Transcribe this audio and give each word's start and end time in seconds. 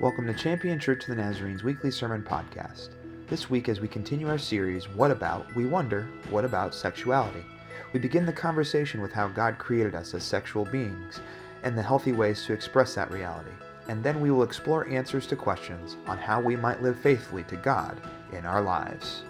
Welcome 0.00 0.26
to 0.28 0.32
Champion 0.32 0.78
Church 0.78 1.02
of 1.02 1.08
the 1.08 1.22
Nazarene's 1.22 1.62
weekly 1.62 1.90
sermon 1.90 2.22
podcast. 2.22 2.88
This 3.28 3.50
week, 3.50 3.68
as 3.68 3.82
we 3.82 3.86
continue 3.86 4.30
our 4.30 4.38
series, 4.38 4.88
What 4.88 5.10
About, 5.10 5.54
we 5.54 5.66
wonder, 5.66 6.08
what 6.30 6.46
about 6.46 6.74
sexuality? 6.74 7.44
We 7.92 8.00
begin 8.00 8.24
the 8.24 8.32
conversation 8.32 9.02
with 9.02 9.12
how 9.12 9.28
God 9.28 9.58
created 9.58 9.94
us 9.94 10.14
as 10.14 10.24
sexual 10.24 10.64
beings 10.64 11.20
and 11.64 11.76
the 11.76 11.82
healthy 11.82 12.12
ways 12.12 12.46
to 12.46 12.54
express 12.54 12.94
that 12.94 13.10
reality. 13.10 13.50
And 13.88 14.02
then 14.02 14.22
we 14.22 14.30
will 14.30 14.42
explore 14.42 14.88
answers 14.88 15.26
to 15.26 15.36
questions 15.36 15.98
on 16.06 16.16
how 16.16 16.40
we 16.40 16.56
might 16.56 16.82
live 16.82 16.98
faithfully 16.98 17.44
to 17.44 17.56
God 17.56 18.00
in 18.32 18.46
our 18.46 18.62
lives. 18.62 19.24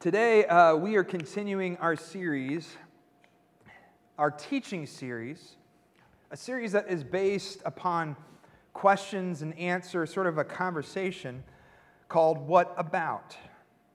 Today, 0.00 0.44
uh, 0.48 0.76
we 0.76 0.96
are 0.96 1.04
continuing 1.04 1.78
our 1.78 1.96
series 1.96 2.76
our 4.20 4.30
teaching 4.30 4.84
series, 4.84 5.56
a 6.30 6.36
series 6.36 6.72
that 6.72 6.90
is 6.90 7.02
based 7.02 7.62
upon 7.64 8.14
questions 8.74 9.40
and 9.40 9.58
answers, 9.58 10.12
sort 10.12 10.26
of 10.26 10.36
a 10.36 10.44
conversation 10.44 11.42
called 12.06 12.36
What 12.36 12.74
About? 12.76 13.34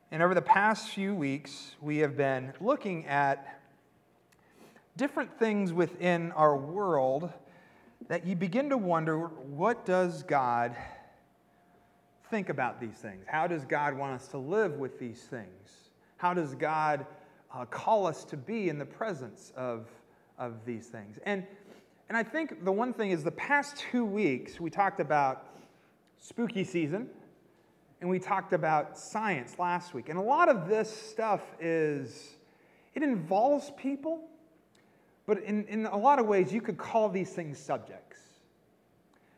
And 0.09 0.23
over 0.23 0.33
the 0.33 0.41
past 0.41 0.89
few 0.89 1.13
weeks, 1.13 1.75
we 1.79 1.99
have 1.99 2.17
been 2.17 2.53
looking 2.59 3.05
at 3.05 3.61
different 4.97 5.37
things 5.37 5.71
within 5.71 6.31
our 6.31 6.57
world 6.57 7.31
that 8.07 8.25
you 8.25 8.35
begin 8.35 8.71
to 8.71 8.77
wonder 8.77 9.27
what 9.27 9.85
does 9.85 10.23
God 10.23 10.75
think 12.31 12.49
about 12.49 12.81
these 12.81 12.97
things? 12.97 13.25
How 13.27 13.45
does 13.45 13.63
God 13.63 13.95
want 13.95 14.13
us 14.13 14.27
to 14.29 14.39
live 14.39 14.79
with 14.79 14.97
these 14.97 15.21
things? 15.21 15.91
How 16.17 16.33
does 16.33 16.55
God 16.55 17.05
uh, 17.53 17.65
call 17.65 18.07
us 18.07 18.23
to 18.25 18.37
be 18.37 18.69
in 18.69 18.79
the 18.79 18.85
presence 18.87 19.53
of 19.55 19.87
of 20.37 20.65
these 20.65 20.87
things. 20.87 21.17
And, 21.25 21.45
and 22.09 22.17
I 22.17 22.23
think 22.23 22.63
the 22.63 22.71
one 22.71 22.93
thing 22.93 23.11
is 23.11 23.23
the 23.23 23.31
past 23.31 23.77
two 23.77 24.05
weeks, 24.05 24.59
we 24.59 24.69
talked 24.69 24.99
about 24.99 25.47
spooky 26.17 26.63
season 26.63 27.09
and 28.01 28.09
we 28.09 28.19
talked 28.19 28.53
about 28.53 28.97
science 28.97 29.57
last 29.57 29.93
week. 29.93 30.09
And 30.09 30.17
a 30.17 30.21
lot 30.21 30.49
of 30.49 30.67
this 30.67 30.89
stuff 30.89 31.41
is, 31.59 32.35
it 32.93 33.03
involves 33.03 33.71
people, 33.77 34.21
but 35.25 35.41
in, 35.43 35.65
in 35.65 35.85
a 35.85 35.97
lot 35.97 36.19
of 36.19 36.25
ways, 36.25 36.53
you 36.53 36.61
could 36.61 36.77
call 36.77 37.09
these 37.09 37.31
things 37.31 37.57
subjects. 37.57 38.19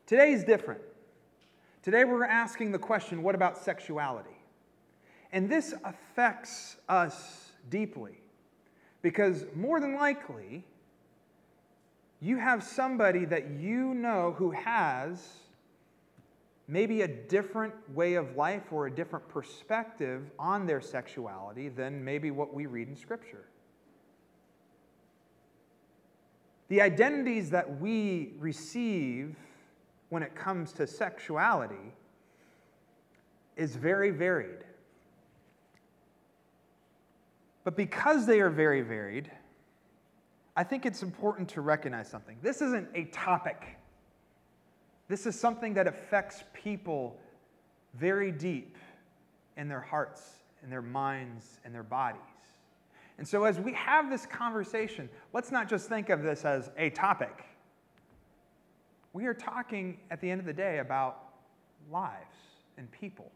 Today 0.05 0.31
is 0.31 0.43
different. 0.43 0.81
Today, 1.83 2.03
we're 2.03 2.25
asking 2.25 2.71
the 2.71 2.79
question 2.79 3.23
what 3.23 3.35
about 3.35 3.57
sexuality? 3.57 4.29
And 5.31 5.49
this 5.49 5.73
affects 5.83 6.77
us 6.89 7.51
deeply 7.69 8.19
because 9.01 9.45
more 9.55 9.79
than 9.79 9.95
likely, 9.95 10.65
you 12.19 12.37
have 12.37 12.63
somebody 12.63 13.25
that 13.25 13.51
you 13.51 13.93
know 13.93 14.33
who 14.37 14.51
has 14.51 15.21
maybe 16.67 17.01
a 17.01 17.07
different 17.07 17.73
way 17.93 18.15
of 18.15 18.35
life 18.35 18.71
or 18.71 18.87
a 18.87 18.91
different 18.91 19.27
perspective 19.29 20.31
on 20.37 20.65
their 20.65 20.81
sexuality 20.81 21.69
than 21.69 22.03
maybe 22.03 22.31
what 22.31 22.53
we 22.53 22.65
read 22.65 22.87
in 22.87 22.95
Scripture. 22.95 23.45
The 26.69 26.81
identities 26.81 27.49
that 27.51 27.79
we 27.79 28.33
receive 28.39 29.35
when 30.09 30.23
it 30.23 30.35
comes 30.35 30.73
to 30.73 30.87
sexuality 30.87 31.93
is 33.55 33.75
very 33.75 34.11
varied. 34.11 34.65
But 37.63 37.77
because 37.77 38.25
they 38.25 38.41
are 38.41 38.49
very 38.49 38.81
varied, 38.81 39.31
I 40.57 40.63
think 40.63 40.87
it's 40.87 41.03
important 41.03 41.47
to 41.49 41.61
recognize 41.61 42.09
something. 42.09 42.35
This 42.41 42.63
isn't 42.63 42.89
a 42.95 43.05
topic, 43.05 43.77
this 45.07 45.25
is 45.27 45.39
something 45.39 45.75
that 45.75 45.87
affects 45.87 46.43
people 46.53 47.17
very 47.93 48.31
deep 48.31 48.75
in 49.55 49.69
their 49.69 49.79
hearts, 49.79 50.21
in 50.63 50.69
their 50.69 50.81
minds, 50.81 51.59
in 51.63 51.71
their 51.71 51.83
bodies. 51.83 52.19
And 53.19 53.27
so, 53.27 53.45
as 53.45 53.59
we 53.59 53.73
have 53.73 54.09
this 54.09 54.25
conversation, 54.25 55.09
let's 55.31 55.51
not 55.51 55.69
just 55.69 55.87
think 55.87 56.09
of 56.09 56.23
this 56.23 56.43
as 56.43 56.71
a 56.77 56.89
topic. 56.89 57.45
We 59.13 59.27
are 59.27 59.33
talking 59.33 59.99
at 60.11 60.21
the 60.21 60.29
end 60.29 60.39
of 60.39 60.45
the 60.45 60.53
day 60.53 60.79
about 60.79 61.23
lives 61.91 62.35
and 62.77 62.91
people. 62.91 63.31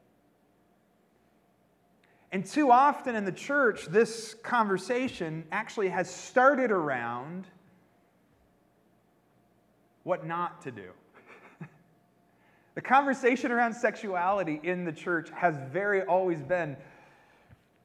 And 2.32 2.46
too 2.46 2.72
often 2.72 3.16
in 3.16 3.26
the 3.26 3.32
church, 3.32 3.88
this 3.88 4.36
conversation 4.36 5.44
actually 5.52 5.90
has 5.90 6.10
started 6.10 6.72
around 6.72 7.46
what 10.04 10.26
not 10.26 10.62
to 10.62 10.72
do. 10.72 10.90
the 12.76 12.82
conversation 12.82 13.52
around 13.52 13.74
sexuality 13.74 14.62
in 14.64 14.86
the 14.86 14.94
church 14.94 15.30
has 15.32 15.58
very 15.72 16.04
always 16.04 16.42
been 16.42 16.78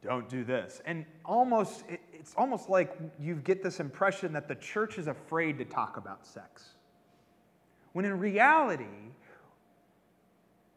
don't 0.07 0.29
do 0.29 0.45
this. 0.45 0.81
And 0.87 1.05
almost, 1.25 1.85
it's 2.13 2.33
almost 2.37 2.69
like 2.69 2.97
you 3.19 3.35
get 3.37 3.63
this 3.63 3.81
impression 3.81 4.33
that 4.35 4.47
the 4.47 4.55
church 4.55 4.99
is 4.99 5.09
afraid 5.09 5.59
to 5.59 5.65
talk 5.65 5.97
about 5.97 6.25
sex. 6.25 6.75
When 7.93 8.05
in 8.05 8.19
reality, 8.21 8.85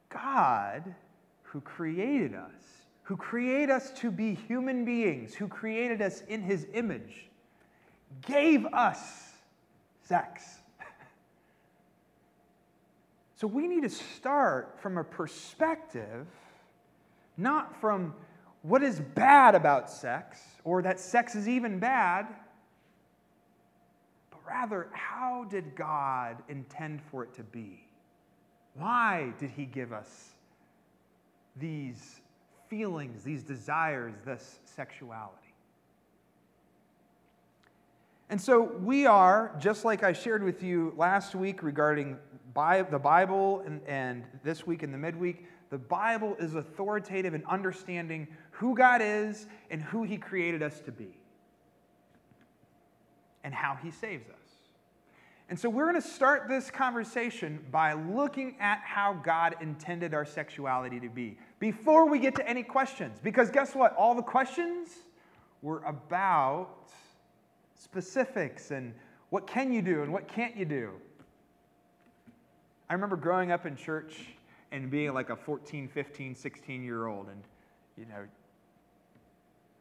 God, 0.09 0.96
who 1.44 1.62
created 1.62 2.34
us, 2.34 2.78
who 3.09 3.17
created 3.17 3.71
us 3.71 3.89
to 3.89 4.11
be 4.11 4.35
human 4.35 4.85
beings, 4.85 5.33
who 5.33 5.47
created 5.47 5.99
us 5.99 6.21
in 6.27 6.43
his 6.43 6.67
image, 6.75 7.27
gave 8.21 8.67
us 8.67 9.31
sex. 10.03 10.59
So 13.35 13.47
we 13.47 13.67
need 13.67 13.83
to 13.83 13.89
start 13.89 14.77
from 14.79 14.97
a 14.97 15.03
perspective, 15.03 16.27
not 17.37 17.79
from 17.79 18.13
what 18.63 18.83
is 18.83 18.99
bad 18.99 19.55
about 19.55 19.89
sex 19.89 20.39
or 20.65 20.81
that 20.81 20.99
sex 20.99 21.35
is 21.35 21.47
even 21.47 21.79
bad, 21.79 22.27
but 24.29 24.39
rather, 24.45 24.89
how 24.91 25.45
did 25.49 25.73
God 25.73 26.43
intend 26.49 27.01
for 27.09 27.23
it 27.23 27.33
to 27.35 27.43
be? 27.43 27.87
Why 28.75 29.33
did 29.39 29.51
he 29.51 29.65
give 29.65 29.93
us 29.93 30.31
these 31.55 32.19
feelings, 32.69 33.24
these 33.24 33.44
desires, 33.44 34.13
this 34.25 34.59
sexuality. 34.63 35.35
And 38.30 38.40
so 38.40 38.62
we 38.62 39.07
are, 39.07 39.56
just 39.59 39.85
like 39.85 40.03
I 40.03 40.13
shared 40.13 40.44
with 40.44 40.62
you 40.62 40.94
last 40.96 41.34
week 41.34 41.63
regarding 41.63 42.18
the 42.53 43.00
Bible 43.02 43.63
and, 43.66 43.81
and 43.88 44.24
this 44.44 44.68
week 44.68 44.84
in 44.84 44.91
the 44.91 44.97
midweek, 44.97 45.46
the 45.69 45.78
Bible 45.78 46.35
is 46.40 46.56
authoritative 46.56 47.34
in 47.34 47.44
understanding 47.46 48.28
who 48.52 48.75
God 48.75 49.01
is 49.01 49.47
and 49.72 49.81
who 49.81 50.03
He 50.03 50.18
created 50.18 50.62
us 50.62 50.80
to 50.81 50.91
be 50.91 51.18
and 53.44 53.53
how 53.53 53.78
He 53.81 53.90
saves 53.90 54.30
us. 54.30 54.36
And 55.50 55.59
so 55.59 55.68
we're 55.68 55.90
going 55.90 56.00
to 56.00 56.07
start 56.07 56.47
this 56.47 56.69
conversation 56.69 57.66
by 57.72 57.94
looking 57.94 58.56
at 58.59 58.81
how 58.84 59.13
God 59.13 59.56
intended 59.62 60.13
our 60.13 60.25
sexuality 60.25 61.00
to 61.00 61.09
be 61.09 61.38
before 61.59 62.09
we 62.09 62.19
get 62.19 62.35
to 62.35 62.47
any 62.47 62.63
questions. 62.63 63.19
Because 63.21 63.49
guess 63.49 63.75
what? 63.75 63.95
All 63.95 64.15
the 64.15 64.21
questions 64.21 64.89
were 65.61 65.83
about 65.83 66.69
specifics 67.75 68.71
and 68.71 68.93
what 69.29 69.45
can 69.45 69.71
you 69.71 69.81
do 69.81 70.01
and 70.01 70.11
what 70.11 70.27
can't 70.27 70.55
you 70.55 70.65
do. 70.65 70.91
I 72.89 72.93
remember 72.93 73.15
growing 73.15 73.51
up 73.51 73.65
in 73.65 73.75
church 73.75 74.21
and 74.71 74.89
being 74.89 75.13
like 75.13 75.29
a 75.29 75.35
14, 75.35 75.87
15, 75.87 76.35
16 76.35 76.83
year 76.83 77.07
old, 77.07 77.27
and 77.27 77.43
you 77.97 78.05
know, 78.05 78.21
it 78.21 78.29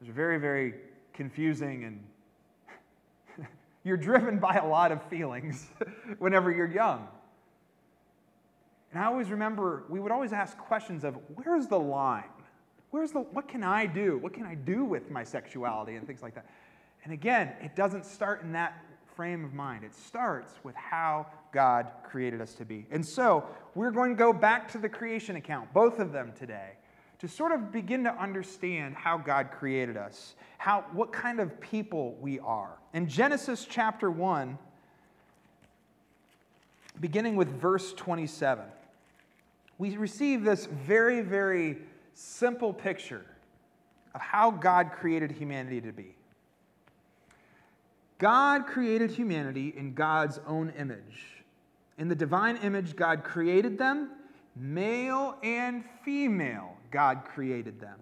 was 0.00 0.08
very, 0.08 0.38
very 0.38 0.74
confusing 1.12 1.84
and 1.84 3.46
you're 3.84 3.96
driven 3.96 4.38
by 4.38 4.56
a 4.56 4.66
lot 4.66 4.92
of 4.92 5.02
feelings 5.04 5.66
whenever 6.19 6.50
you're 6.50 6.70
young. 6.70 7.08
And 8.93 9.02
I 9.02 9.06
always 9.06 9.31
remember 9.31 9.85
we 9.88 10.00
would 10.00 10.12
always 10.12 10.32
ask 10.32 10.56
questions 10.56 11.05
of 11.05 11.17
where's 11.35 11.67
the 11.67 11.79
line? 11.79 12.25
Where's 12.90 13.12
the 13.12 13.20
what 13.20 13.49
can 13.49 13.62
I 13.62 13.87
do? 13.87 14.19
What 14.19 14.32
can 14.32 14.46
I 14.46 14.55
do 14.55 14.85
with 14.85 15.11
my 15.11 15.25
sexuality 15.25 15.96
and 15.96 16.06
things 16.06 16.23
like 16.23 16.35
that? 16.35 16.46
And 17.05 17.12
again, 17.12 17.52
it 17.61 17.76
doesn't 17.76 18.05
start 18.05 18.43
in 18.43 18.52
that 18.52 18.85
frame 19.14 19.44
of 19.44 19.52
mind. 19.52 19.85
It 19.85 19.94
starts 19.94 20.52
with 20.62 20.75
how 20.75 21.26
God 21.52 21.90
created 22.05 22.40
us 22.40 22.55
to 22.55 22.64
be. 22.64 22.87
And 22.90 23.06
so, 23.06 23.44
we're 23.75 23.90
going 23.90 24.11
to 24.11 24.17
go 24.17 24.32
back 24.32 24.70
to 24.73 24.79
the 24.79 24.88
creation 24.88 25.37
account, 25.37 25.73
both 25.73 25.99
of 25.99 26.12
them 26.12 26.32
today 26.38 26.73
to 27.19 27.26
sort 27.26 27.52
of 27.52 27.73
begin 27.73 28.05
to 28.05 28.14
understand 28.14 28.94
how 28.94 29.19
God 29.19 29.50
created 29.50 29.96
us, 29.96 30.34
how, 30.56 30.84
what 30.93 31.12
kind 31.12 31.41
of 31.41 31.61
people 31.61 32.17
we 32.20 32.38
are. 32.38 32.79
In 32.94 33.08
Genesis 33.08 33.67
chapter 33.69 34.11
1, 34.11 34.56
beginning 37.00 37.34
with 37.34 37.49
verse 37.61 37.93
27, 37.94 38.64
we 39.78 39.96
receive 39.96 40.44
this 40.44 40.66
very, 40.66 41.20
very 41.20 41.78
simple 42.14 42.72
picture 42.72 43.25
of 44.14 44.20
how 44.20 44.50
God 44.50 44.90
created 44.92 45.30
humanity 45.30 45.80
to 45.80 45.92
be. 45.92 46.16
God 48.19 48.66
created 48.66 49.12
humanity 49.12 49.72
in 49.76 49.94
God's 49.94 50.40
own 50.46 50.72
image. 50.76 51.44
In 51.98 52.08
the 52.08 52.16
divine 52.16 52.56
image, 52.58 52.96
God 52.96 53.22
created 53.22 53.78
them, 53.78 54.10
male 54.56 55.36
and 55.42 55.84
female, 56.04 56.76
God 56.90 57.22
created 57.24 57.81
them. 57.81 58.00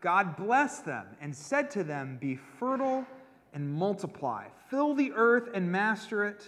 God 0.00 0.36
blessed 0.36 0.86
them 0.86 1.06
and 1.20 1.34
said 1.34 1.70
to 1.72 1.84
them, 1.84 2.16
Be 2.20 2.36
fertile 2.36 3.04
and 3.52 3.70
multiply, 3.70 4.44
fill 4.70 4.94
the 4.94 5.12
earth 5.14 5.50
and 5.52 5.70
master 5.70 6.24
it, 6.24 6.46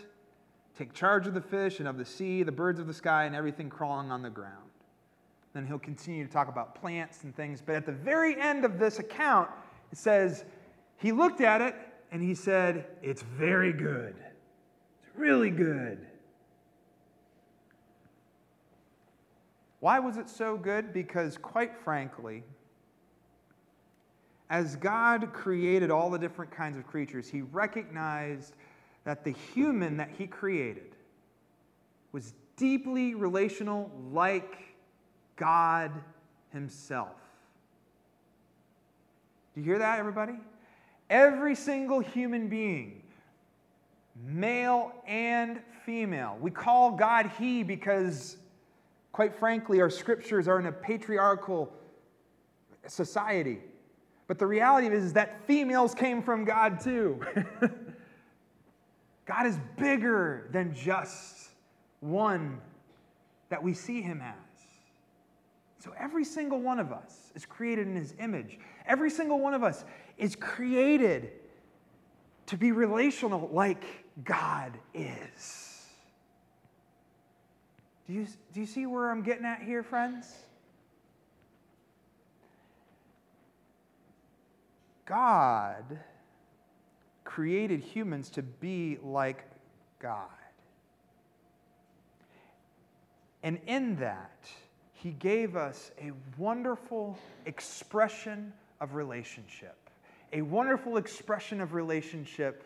take 0.76 0.93
charge 0.93 1.26
of 1.26 1.34
the 1.34 1.40
fish 1.40 1.78
and 1.78 1.88
of 1.88 1.99
the 1.99 2.05
sea, 2.05 2.43
the 2.43 2.52
birds 2.52 2.81
of 2.81 2.87
the 2.87 2.94
sky, 2.94 3.25
and 3.25 3.34
everything 3.34 3.69
crawling 3.69 4.11
on 4.11 4.22
the 4.22 4.31
ground. 4.31 4.70
Then 5.52 5.67
he'll 5.67 5.78
continue 5.78 6.26
to 6.26 6.32
talk 6.32 6.49
about 6.49 6.75
plants 6.75 7.25
and 7.25 7.34
things. 7.34 7.61
But 7.64 7.75
at 7.75 7.87
the 7.87 7.93
very 7.93 8.40
end 8.40 8.64
of 8.64 8.78
this 8.78 8.99
account, 8.99 9.50
it 9.90 9.99
says, 9.99 10.44
He 10.96 11.12
looked 11.12 11.40
at 11.40 11.61
it 11.61 11.75
and 12.12 12.22
he 12.22 12.34
said, 12.34 12.87
It's 13.02 13.22
very 13.22 13.72
good. 13.72 14.14
It's 15.02 15.17
really 15.17 15.50
good. 15.50 16.06
Why 19.81 19.99
was 19.99 20.19
it 20.19 20.28
so 20.28 20.56
good? 20.56 20.93
Because, 20.93 21.38
quite 21.38 21.75
frankly, 21.75 22.44
as 24.50 24.76
God 24.76 25.32
created 25.32 25.90
all 25.90 26.11
the 26.11 26.19
different 26.19 26.50
kinds 26.50 26.76
of 26.76 26.87
creatures, 26.87 27.28
he 27.28 27.43
recognized 27.43 28.55
that 29.05 29.25
the 29.25 29.32
human 29.55 29.97
that 29.97 30.11
he 30.17 30.26
created 30.26 30.94
was 32.12 32.35
deeply 32.56 33.14
relational, 33.14 33.91
like 34.12 34.56
God 35.37 35.91
himself. 36.52 37.17
Do 39.55 39.61
you 39.61 39.67
hear 39.67 39.79
that, 39.79 39.99
everybody? 39.99 40.35
Every 41.08 41.55
single 41.55 42.00
human 42.00 42.49
being, 42.49 43.02
male 44.23 44.93
and 45.06 45.61
female, 45.85 46.37
we 46.41 46.50
call 46.50 46.93
God 46.93 47.32
He 47.38 47.62
because, 47.62 48.37
quite 49.12 49.35
frankly, 49.35 49.81
our 49.81 49.91
scriptures 49.91 50.46
are 50.46 50.61
in 50.61 50.67
a 50.67 50.73
patriarchal 50.73 51.73
society. 52.87 53.61
But 54.29 54.38
the 54.38 54.46
reality 54.46 54.87
is, 54.94 55.14
that 55.14 55.44
females 55.46 55.94
came 55.94 56.23
from 56.23 56.44
God 56.44 56.81
too. 56.81 57.20
God 59.31 59.47
is 59.47 59.61
bigger 59.77 60.49
than 60.50 60.75
just 60.75 61.50
one 62.00 62.61
that 63.49 63.62
we 63.62 63.75
see 63.75 64.03
him 64.03 64.21
as. 64.21 64.35
So 65.79 65.93
every 65.97 66.25
single 66.25 66.61
one 66.61 66.81
of 66.81 66.91
us 66.91 67.31
is 67.37 67.47
created 67.47 67.87
in 67.87 67.94
his 67.94 68.12
image. 68.19 68.59
Every 68.87 69.09
single 69.09 69.38
one 69.38 69.55
of 69.55 69.62
us 69.62 69.85
is 70.19 70.35
created 70.35 71.31
to 72.47 72.56
be 72.56 72.73
relational 72.73 73.49
like 73.53 73.85
God 74.25 74.77
is. 74.94 75.87
Do 78.09 78.15
you, 78.15 78.27
do 78.53 78.59
you 78.59 78.67
see 78.67 78.87
where 78.87 79.12
I'm 79.12 79.23
getting 79.23 79.44
at 79.44 79.62
here, 79.62 79.85
friends? 79.85 80.27
God 85.06 86.00
created 87.31 87.79
humans 87.79 88.29
to 88.29 88.43
be 88.43 88.99
like 89.05 89.44
God. 90.00 90.27
And 93.44 93.61
in 93.69 93.94
that, 93.97 94.49
He 94.93 95.11
gave 95.12 95.55
us 95.55 95.93
a 96.00 96.11
wonderful 96.37 97.17
expression 97.47 98.53
of 98.81 98.97
relationship, 98.97 99.77
a 100.32 100.43
wonderful 100.43 100.97
expression 100.97 101.61
of 101.61 101.73
relationship 101.73 102.65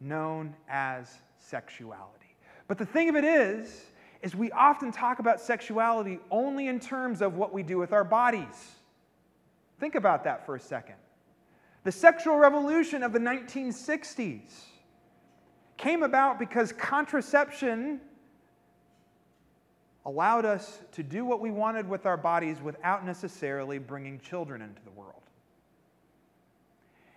known 0.00 0.54
as 0.70 1.10
sexuality. 1.38 2.34
But 2.68 2.78
the 2.78 2.86
thing 2.86 3.10
of 3.10 3.16
it 3.16 3.24
is, 3.24 3.84
is 4.22 4.34
we 4.34 4.50
often 4.52 4.90
talk 4.90 5.18
about 5.18 5.38
sexuality 5.38 6.18
only 6.30 6.68
in 6.68 6.80
terms 6.80 7.20
of 7.20 7.36
what 7.36 7.52
we 7.52 7.62
do 7.62 7.76
with 7.76 7.92
our 7.92 8.04
bodies. 8.04 8.72
Think 9.78 9.96
about 9.96 10.24
that 10.24 10.46
for 10.46 10.56
a 10.56 10.60
second. 10.60 10.96
The 11.86 11.92
sexual 11.92 12.36
revolution 12.36 13.04
of 13.04 13.12
the 13.12 13.20
1960s 13.20 14.40
came 15.76 16.02
about 16.02 16.36
because 16.36 16.72
contraception 16.72 18.00
allowed 20.04 20.44
us 20.44 20.80
to 20.94 21.04
do 21.04 21.24
what 21.24 21.40
we 21.40 21.52
wanted 21.52 21.88
with 21.88 22.04
our 22.04 22.16
bodies 22.16 22.60
without 22.60 23.06
necessarily 23.06 23.78
bringing 23.78 24.18
children 24.18 24.62
into 24.62 24.82
the 24.82 24.90
world. 24.90 25.22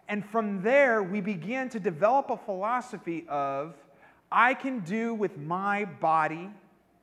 And 0.08 0.24
from 0.24 0.62
there, 0.62 1.02
we 1.02 1.20
began 1.20 1.68
to 1.70 1.80
develop 1.80 2.30
a 2.30 2.38
philosophy 2.38 3.26
of 3.28 3.74
I 4.32 4.54
can 4.54 4.82
do 4.82 5.16
with 5.16 5.36
my 5.36 5.86
body 5.86 6.48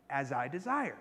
as 0.09 0.31
I 0.31 0.47
desire. 0.47 0.99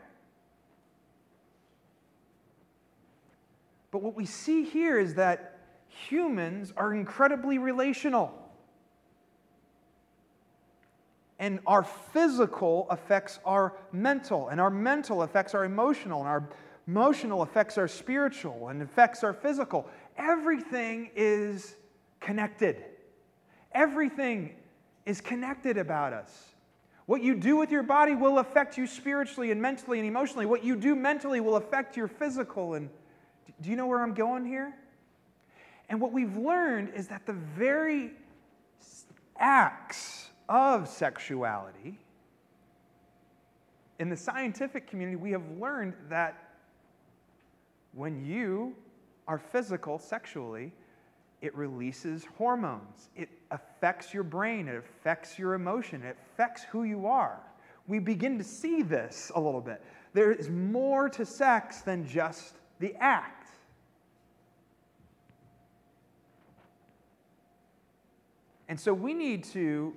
But 3.91 4.01
what 4.01 4.15
we 4.15 4.25
see 4.25 4.63
here 4.63 4.97
is 4.97 5.13
that 5.13 5.54
humans 5.95 6.73
are 6.75 6.93
incredibly 6.93 7.57
relational. 7.57 8.33
And 11.39 11.59
our 11.65 11.83
physical 11.83 12.87
affects 12.89 13.39
our 13.45 13.73
mental, 13.91 14.49
and 14.49 14.61
our 14.61 14.69
mental 14.69 15.21
affects 15.21 15.53
our 15.53 15.65
emotional, 15.65 16.19
and 16.19 16.27
our 16.27 16.49
emotional 16.87 17.41
affects 17.41 17.77
our 17.77 17.87
spiritual, 17.87 18.69
and 18.69 18.81
affects 18.81 19.23
our 19.23 19.33
physical. 19.33 19.87
Everything 20.17 21.09
is 21.15 21.75
connected. 22.19 22.83
Everything 23.73 24.55
is 25.05 25.19
connected 25.19 25.77
about 25.77 26.13
us. 26.13 26.55
What 27.05 27.21
you 27.21 27.35
do 27.35 27.57
with 27.57 27.69
your 27.69 27.83
body 27.83 28.15
will 28.15 28.39
affect 28.39 28.77
you 28.77 28.87
spiritually 28.87 29.51
and 29.51 29.61
mentally 29.61 29.99
and 29.99 30.07
emotionally. 30.07 30.45
What 30.45 30.63
you 30.63 30.75
do 30.75 30.95
mentally 30.95 31.39
will 31.39 31.57
affect 31.57 31.97
your 31.97 32.07
physical. 32.07 32.73
And 32.73 32.89
do 33.61 33.69
you 33.69 33.75
know 33.75 33.87
where 33.87 34.01
I'm 34.01 34.13
going 34.13 34.45
here? 34.45 34.73
And 35.89 36.01
what 36.01 36.11
we've 36.11 36.37
learned 36.37 36.93
is 36.95 37.07
that 37.07 37.25
the 37.25 37.33
very 37.33 38.11
acts 39.37 40.29
of 40.49 40.87
sexuality, 40.87 41.99
in 43.99 44.09
the 44.09 44.17
scientific 44.17 44.87
community, 44.87 45.15
we 45.15 45.31
have 45.31 45.43
learned 45.59 45.93
that 46.09 46.35
when 47.93 48.25
you 48.25 48.75
are 49.27 49.37
physical 49.37 49.97
sexually, 49.97 50.73
it 51.41 51.55
releases 51.55 52.25
hormones. 52.37 53.09
It 53.15 53.29
affects 53.51 54.13
your 54.13 54.23
brain. 54.23 54.67
It 54.67 54.75
affects 54.75 55.37
your 55.37 55.53
emotion. 55.53 56.03
It 56.03 56.17
affects 56.33 56.63
who 56.63 56.83
you 56.83 57.05
are. 57.05 57.39
We 57.87 57.99
begin 57.99 58.37
to 58.37 58.43
see 58.43 58.81
this 58.81 59.31
a 59.35 59.39
little 59.39 59.61
bit. 59.61 59.81
There 60.13 60.31
is 60.31 60.49
more 60.49 61.07
to 61.09 61.25
sex 61.25 61.81
than 61.81 62.07
just 62.07 62.55
the 62.79 62.95
act. 62.95 63.44
And 68.67 68.79
so 68.79 68.93
we 68.93 69.13
need 69.13 69.43
to 69.45 69.93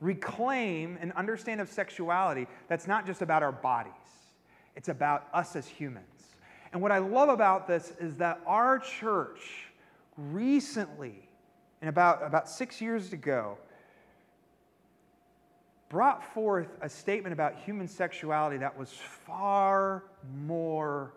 reclaim 0.00 0.98
an 1.00 1.12
understand 1.12 1.60
of 1.60 1.68
sexuality 1.68 2.46
that's 2.68 2.86
not 2.86 3.06
just 3.06 3.22
about 3.22 3.42
our 3.42 3.52
bodies, 3.52 3.92
it's 4.76 4.88
about 4.88 5.28
us 5.32 5.56
as 5.56 5.66
humans. 5.66 6.06
And 6.72 6.80
what 6.80 6.92
I 6.92 6.98
love 6.98 7.28
about 7.28 7.66
this 7.66 7.92
is 7.98 8.16
that 8.16 8.40
our 8.46 8.78
church 8.78 9.66
recently, 10.16 11.28
and 11.80 11.88
about, 11.88 12.24
about 12.24 12.48
six 12.48 12.80
years 12.80 13.12
ago, 13.12 13.58
brought 15.88 16.22
forth 16.32 16.68
a 16.80 16.88
statement 16.88 17.32
about 17.32 17.56
human 17.56 17.88
sexuality 17.88 18.56
that 18.58 18.78
was 18.78 18.92
far 18.92 20.04
more, 20.46 21.12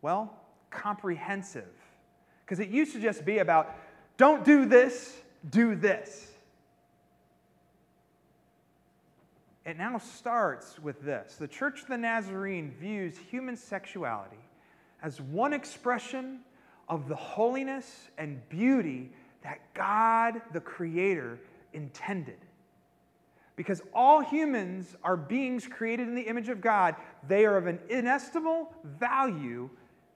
well, 0.00 0.38
comprehensive. 0.70 1.72
Because 2.44 2.60
it 2.60 2.68
used 2.68 2.92
to 2.92 3.00
just 3.00 3.24
be 3.24 3.38
about 3.38 3.74
don't 4.16 4.44
do 4.44 4.64
this, 4.64 5.16
do 5.50 5.74
this. 5.74 6.33
It 9.66 9.78
now 9.78 9.98
starts 9.98 10.78
with 10.78 11.00
this 11.02 11.36
The 11.36 11.48
Church 11.48 11.82
of 11.82 11.88
the 11.88 11.98
Nazarene 11.98 12.74
views 12.78 13.16
human 13.16 13.56
sexuality 13.56 14.36
as 15.02 15.20
one 15.20 15.52
expression 15.52 16.40
of 16.88 17.08
the 17.08 17.16
holiness 17.16 18.10
and 18.18 18.46
beauty 18.48 19.10
that 19.42 19.60
God, 19.74 20.40
the 20.52 20.60
Creator, 20.60 21.38
intended. 21.72 22.38
Because 23.56 23.82
all 23.94 24.20
humans 24.20 24.96
are 25.04 25.16
beings 25.16 25.66
created 25.66 26.08
in 26.08 26.14
the 26.14 26.22
image 26.22 26.48
of 26.48 26.60
God, 26.60 26.96
they 27.28 27.44
are 27.44 27.56
of 27.56 27.66
an 27.66 27.78
inestimable 27.88 28.72
value 28.84 29.70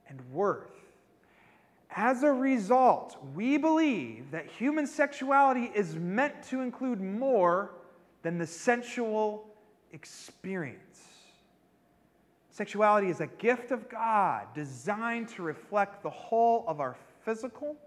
and 0.09 0.19
worth. 0.31 0.71
As 1.95 2.23
a 2.23 2.31
result, 2.31 3.17
we 3.33 3.57
believe 3.57 4.31
that 4.31 4.47
human 4.47 4.85
sexuality 4.85 5.71
is 5.73 5.95
meant 5.95 6.43
to 6.49 6.61
include 6.61 7.01
more 7.01 7.71
than 8.21 8.37
the 8.37 8.47
sensual 8.47 9.47
experience. 9.93 11.03
Sexuality 12.51 13.09
is 13.09 13.21
a 13.21 13.27
gift 13.27 13.71
of 13.71 13.87
God 13.89 14.47
designed 14.53 15.29
to 15.29 15.43
reflect 15.43 16.03
the 16.03 16.09
whole 16.09 16.65
of 16.67 16.79
our 16.79 16.95
physical 17.23 17.77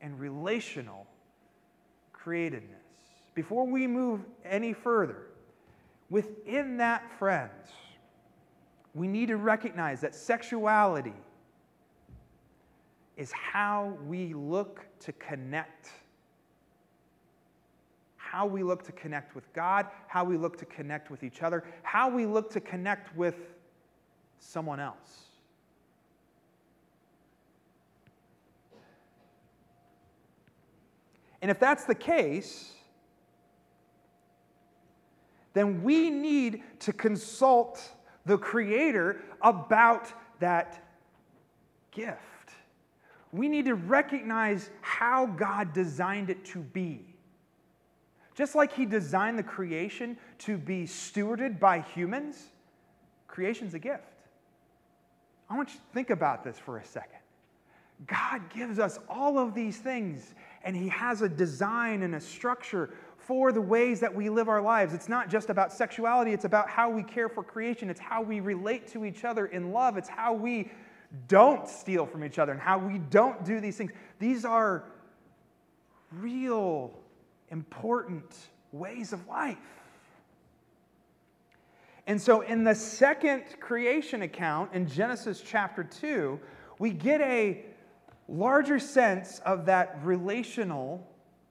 and 0.00 0.18
relational 0.20 1.06
createdness. 2.14 2.62
before 3.34 3.66
we 3.66 3.86
move 3.86 4.20
any 4.44 4.72
further, 4.72 5.28
within 6.10 6.76
that, 6.76 7.08
friends, 7.18 7.68
we 8.94 9.06
need 9.06 9.26
to 9.26 9.36
recognize 9.36 10.00
that 10.00 10.14
sexuality 10.14 11.14
is 13.16 13.30
how 13.32 13.96
we 14.06 14.34
look 14.34 14.86
to 15.00 15.12
connect. 15.12 15.90
How 18.30 18.44
we 18.44 18.62
look 18.62 18.82
to 18.84 18.92
connect 18.92 19.34
with 19.34 19.50
God, 19.54 19.86
how 20.06 20.22
we 20.22 20.36
look 20.36 20.58
to 20.58 20.66
connect 20.66 21.10
with 21.10 21.22
each 21.22 21.42
other, 21.42 21.64
how 21.82 22.10
we 22.10 22.26
look 22.26 22.50
to 22.50 22.60
connect 22.60 23.16
with 23.16 23.36
someone 24.38 24.80
else. 24.80 25.22
And 31.40 31.50
if 31.50 31.58
that's 31.58 31.84
the 31.84 31.94
case, 31.94 32.74
then 35.54 35.82
we 35.82 36.10
need 36.10 36.62
to 36.80 36.92
consult 36.92 37.80
the 38.26 38.36
Creator 38.36 39.22
about 39.40 40.12
that 40.40 40.86
gift. 41.92 42.18
We 43.32 43.48
need 43.48 43.64
to 43.64 43.74
recognize 43.74 44.68
how 44.82 45.24
God 45.24 45.72
designed 45.72 46.28
it 46.28 46.44
to 46.46 46.58
be. 46.58 47.14
Just 48.38 48.54
like 48.54 48.72
He 48.72 48.86
designed 48.86 49.36
the 49.36 49.42
creation 49.42 50.16
to 50.38 50.56
be 50.56 50.84
stewarded 50.84 51.58
by 51.58 51.80
humans, 51.80 52.40
creation's 53.26 53.74
a 53.74 53.80
gift. 53.80 54.04
I 55.50 55.56
want 55.56 55.70
you 55.70 55.74
to 55.74 55.92
think 55.92 56.10
about 56.10 56.44
this 56.44 56.56
for 56.56 56.78
a 56.78 56.84
second. 56.84 57.18
God 58.06 58.48
gives 58.54 58.78
us 58.78 59.00
all 59.08 59.40
of 59.40 59.54
these 59.54 59.78
things, 59.78 60.34
and 60.62 60.76
He 60.76 60.86
has 60.86 61.20
a 61.22 61.28
design 61.28 62.04
and 62.04 62.14
a 62.14 62.20
structure 62.20 62.94
for 63.16 63.50
the 63.50 63.60
ways 63.60 63.98
that 63.98 64.14
we 64.14 64.30
live 64.30 64.48
our 64.48 64.62
lives. 64.62 64.94
It's 64.94 65.08
not 65.08 65.28
just 65.28 65.50
about 65.50 65.72
sexuality, 65.72 66.30
it's 66.30 66.44
about 66.44 66.70
how 66.70 66.88
we 66.88 67.02
care 67.02 67.28
for 67.28 67.42
creation, 67.42 67.90
it's 67.90 67.98
how 67.98 68.22
we 68.22 68.38
relate 68.38 68.86
to 68.92 69.04
each 69.04 69.24
other 69.24 69.46
in 69.46 69.72
love, 69.72 69.96
it's 69.96 70.08
how 70.08 70.32
we 70.32 70.70
don't 71.26 71.66
steal 71.66 72.06
from 72.06 72.22
each 72.22 72.38
other 72.38 72.52
and 72.52 72.60
how 72.60 72.78
we 72.78 72.98
don't 72.98 73.44
do 73.44 73.58
these 73.58 73.76
things. 73.76 73.90
These 74.20 74.44
are 74.44 74.84
real, 76.12 76.92
important 77.50 78.34
ways 78.72 79.12
of 79.12 79.26
life. 79.26 79.58
And 82.06 82.20
so, 82.20 82.40
in 82.40 82.64
the 82.64 82.74
second 82.74 83.44
creation 83.60 84.22
account 84.22 84.72
in 84.72 84.88
Genesis 84.88 85.42
chapter 85.44 85.84
2, 85.84 86.40
we 86.78 86.90
get 86.90 87.20
a 87.20 87.64
larger 88.28 88.78
sense 88.78 89.40
of 89.40 89.66
that 89.66 89.98
relational, 90.02 91.06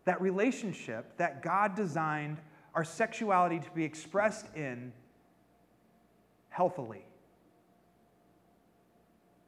that 0.05 0.19
relationship 0.19 1.15
that 1.17 1.43
God 1.43 1.75
designed 1.75 2.37
our 2.73 2.83
sexuality 2.83 3.59
to 3.59 3.69
be 3.71 3.83
expressed 3.83 4.47
in 4.55 4.91
healthily. 6.49 7.03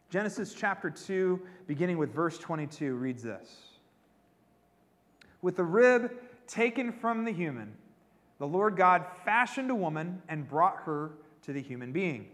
Genesis 0.09 0.53
chapter 0.53 0.89
2, 0.89 1.39
beginning 1.67 1.97
with 1.97 2.13
verse 2.13 2.37
22, 2.37 2.95
reads 2.95 3.23
this 3.23 3.49
With 5.41 5.55
the 5.55 5.63
rib 5.63 6.11
taken 6.49 6.91
from 6.91 7.23
the 7.23 7.31
human, 7.31 7.73
the 8.39 8.47
Lord 8.47 8.75
God 8.75 9.05
fashioned 9.23 9.69
a 9.69 9.75
woman 9.75 10.21
and 10.27 10.47
brought 10.47 10.77
her 10.83 11.11
to 11.43 11.53
the 11.53 11.61
human 11.61 11.91
being. 11.91 12.27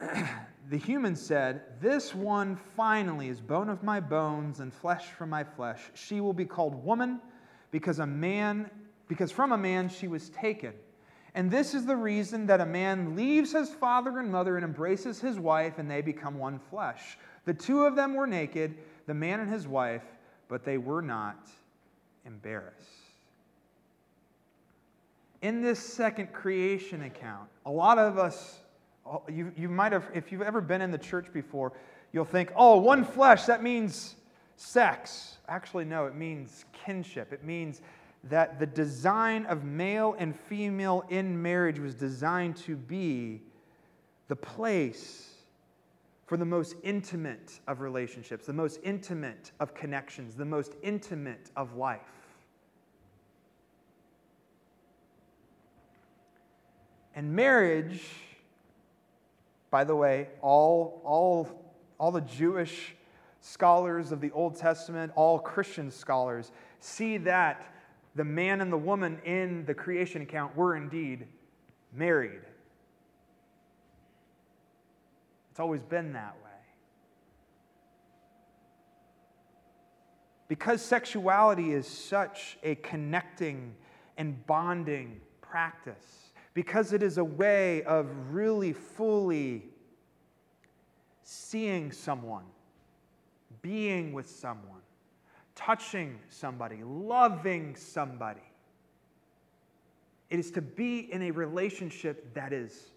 the 0.70 0.76
human 0.76 1.14
said, 1.14 1.62
This 1.80 2.14
one 2.14 2.56
finally 2.76 3.28
is 3.28 3.40
bone 3.40 3.68
of 3.68 3.82
my 3.82 4.00
bones 4.00 4.60
and 4.60 4.72
flesh 4.72 5.06
from 5.06 5.30
my 5.30 5.44
flesh. 5.44 5.80
She 5.94 6.20
will 6.20 6.32
be 6.32 6.44
called 6.44 6.84
woman 6.84 7.20
because 7.70 8.00
a 8.00 8.06
man 8.06 8.70
because 9.06 9.30
from 9.30 9.52
a 9.52 9.58
man 9.58 9.88
she 9.88 10.08
was 10.08 10.30
taken. 10.30 10.72
And 11.34 11.50
this 11.50 11.74
is 11.74 11.84
the 11.84 11.96
reason 11.96 12.46
that 12.46 12.60
a 12.60 12.66
man 12.66 13.16
leaves 13.16 13.52
his 13.52 13.70
father 13.70 14.18
and 14.18 14.30
mother 14.30 14.56
and 14.56 14.64
embraces 14.64 15.20
his 15.20 15.38
wife, 15.38 15.78
and 15.78 15.90
they 15.90 16.00
become 16.00 16.38
one 16.38 16.60
flesh. 16.70 17.18
The 17.44 17.54
two 17.54 17.84
of 17.84 17.96
them 17.96 18.14
were 18.14 18.26
naked, 18.26 18.76
the 19.06 19.14
man 19.14 19.40
and 19.40 19.50
his 19.50 19.66
wife, 19.66 20.04
but 20.48 20.64
they 20.64 20.78
were 20.78 21.02
not 21.02 21.48
embarrassed 22.26 23.04
in 25.44 25.60
this 25.60 25.78
second 25.78 26.32
creation 26.32 27.02
account, 27.02 27.50
a 27.66 27.70
lot 27.70 27.98
of 27.98 28.16
us, 28.16 28.60
you, 29.30 29.52
you 29.54 29.68
might 29.68 29.92
have, 29.92 30.08
if 30.14 30.32
you've 30.32 30.40
ever 30.40 30.62
been 30.62 30.80
in 30.80 30.90
the 30.90 30.96
church 30.96 31.30
before, 31.34 31.74
you'll 32.12 32.24
think, 32.24 32.50
oh, 32.56 32.78
one 32.78 33.04
flesh, 33.04 33.44
that 33.44 33.62
means 33.62 34.16
sex. 34.56 35.36
Actually, 35.46 35.84
no, 35.84 36.06
it 36.06 36.14
means 36.14 36.64
kinship. 36.72 37.30
It 37.30 37.44
means 37.44 37.82
that 38.30 38.58
the 38.58 38.64
design 38.64 39.44
of 39.44 39.64
male 39.64 40.16
and 40.18 40.34
female 40.34 41.04
in 41.10 41.42
marriage 41.42 41.78
was 41.78 41.94
designed 41.94 42.56
to 42.56 42.74
be 42.74 43.42
the 44.28 44.36
place 44.36 45.33
for 46.26 46.36
the 46.36 46.44
most 46.44 46.76
intimate 46.82 47.60
of 47.66 47.80
relationships, 47.80 48.46
the 48.46 48.52
most 48.52 48.80
intimate 48.82 49.52
of 49.60 49.74
connections, 49.74 50.34
the 50.34 50.44
most 50.44 50.74
intimate 50.82 51.50
of 51.56 51.76
life. 51.76 52.00
And 57.14 57.34
marriage, 57.34 58.02
by 59.70 59.84
the 59.84 59.94
way, 59.94 60.28
all, 60.40 61.00
all, 61.04 61.72
all 61.98 62.10
the 62.10 62.22
Jewish 62.22 62.94
scholars 63.40 64.10
of 64.10 64.20
the 64.20 64.30
Old 64.32 64.56
Testament, 64.56 65.12
all 65.14 65.38
Christian 65.38 65.90
scholars, 65.90 66.50
see 66.80 67.18
that 67.18 67.70
the 68.14 68.24
man 68.24 68.60
and 68.60 68.72
the 68.72 68.78
woman 68.78 69.20
in 69.24 69.64
the 69.66 69.74
creation 69.74 70.22
account 70.22 70.56
were 70.56 70.76
indeed 70.76 71.26
married. 71.92 72.40
It's 75.54 75.60
always 75.60 75.84
been 75.84 76.14
that 76.14 76.34
way. 76.42 76.50
Because 80.48 80.82
sexuality 80.82 81.72
is 81.72 81.86
such 81.86 82.58
a 82.64 82.74
connecting 82.74 83.76
and 84.18 84.44
bonding 84.48 85.20
practice, 85.40 86.32
because 86.54 86.92
it 86.92 87.04
is 87.04 87.18
a 87.18 87.24
way 87.24 87.84
of 87.84 88.08
really 88.32 88.72
fully 88.72 89.66
seeing 91.22 91.92
someone, 91.92 92.46
being 93.62 94.12
with 94.12 94.28
someone, 94.28 94.82
touching 95.54 96.18
somebody, 96.30 96.82
loving 96.82 97.76
somebody. 97.76 98.42
It 100.30 100.40
is 100.40 100.50
to 100.50 100.60
be 100.60 101.12
in 101.12 101.22
a 101.22 101.30
relationship 101.30 102.34
that 102.34 102.52
is 102.52 102.90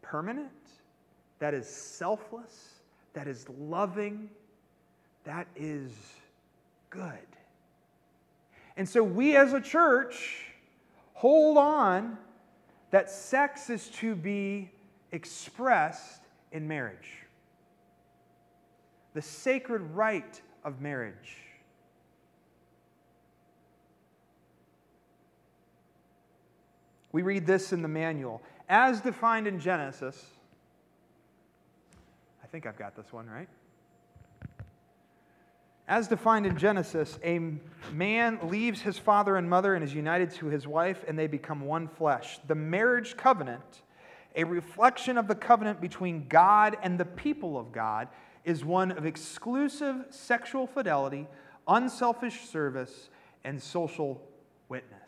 permanent, 0.00 0.48
that 1.42 1.54
is 1.54 1.66
selfless, 1.66 2.74
that 3.14 3.26
is 3.26 3.48
loving, 3.58 4.30
that 5.24 5.48
is 5.56 5.90
good. 6.88 7.26
And 8.76 8.88
so 8.88 9.02
we 9.02 9.34
as 9.34 9.52
a 9.52 9.60
church 9.60 10.44
hold 11.14 11.58
on 11.58 12.16
that 12.92 13.10
sex 13.10 13.70
is 13.70 13.88
to 13.88 14.14
be 14.14 14.70
expressed 15.10 16.22
in 16.52 16.68
marriage. 16.68 17.26
The 19.14 19.22
sacred 19.22 19.82
rite 19.96 20.40
of 20.62 20.80
marriage. 20.80 21.38
We 27.10 27.22
read 27.22 27.48
this 27.48 27.72
in 27.72 27.82
the 27.82 27.88
manual. 27.88 28.42
As 28.68 29.00
defined 29.00 29.48
in 29.48 29.58
Genesis, 29.58 30.24
think 32.52 32.66
I've 32.66 32.76
got 32.76 32.94
this 32.94 33.10
one 33.10 33.26
right. 33.30 33.48
As 35.88 36.06
defined 36.06 36.44
in 36.44 36.58
Genesis, 36.58 37.18
a 37.24 37.40
man 37.92 38.38
leaves 38.42 38.82
his 38.82 38.98
father 38.98 39.36
and 39.36 39.48
mother 39.48 39.74
and 39.74 39.82
is 39.82 39.94
united 39.94 40.30
to 40.32 40.46
his 40.46 40.66
wife, 40.66 41.02
and 41.08 41.18
they 41.18 41.26
become 41.26 41.62
one 41.62 41.88
flesh. 41.88 42.40
The 42.46 42.54
marriage 42.54 43.16
covenant, 43.16 43.82
a 44.36 44.44
reflection 44.44 45.16
of 45.16 45.28
the 45.28 45.34
covenant 45.34 45.80
between 45.80 46.28
God 46.28 46.76
and 46.82 47.00
the 47.00 47.06
people 47.06 47.58
of 47.58 47.72
God, 47.72 48.08
is 48.44 48.62
one 48.66 48.92
of 48.92 49.06
exclusive 49.06 50.04
sexual 50.10 50.66
fidelity, 50.66 51.26
unselfish 51.66 52.42
service, 52.42 53.08
and 53.44 53.62
social 53.62 54.20
witness. 54.68 54.98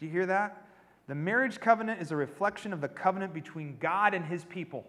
Do 0.00 0.06
you 0.06 0.12
hear 0.12 0.26
that? 0.26 0.65
The 1.08 1.14
marriage 1.14 1.60
covenant 1.60 2.00
is 2.00 2.10
a 2.10 2.16
reflection 2.16 2.72
of 2.72 2.80
the 2.80 2.88
covenant 2.88 3.32
between 3.32 3.76
God 3.78 4.12
and 4.14 4.24
his 4.24 4.44
people. 4.44 4.84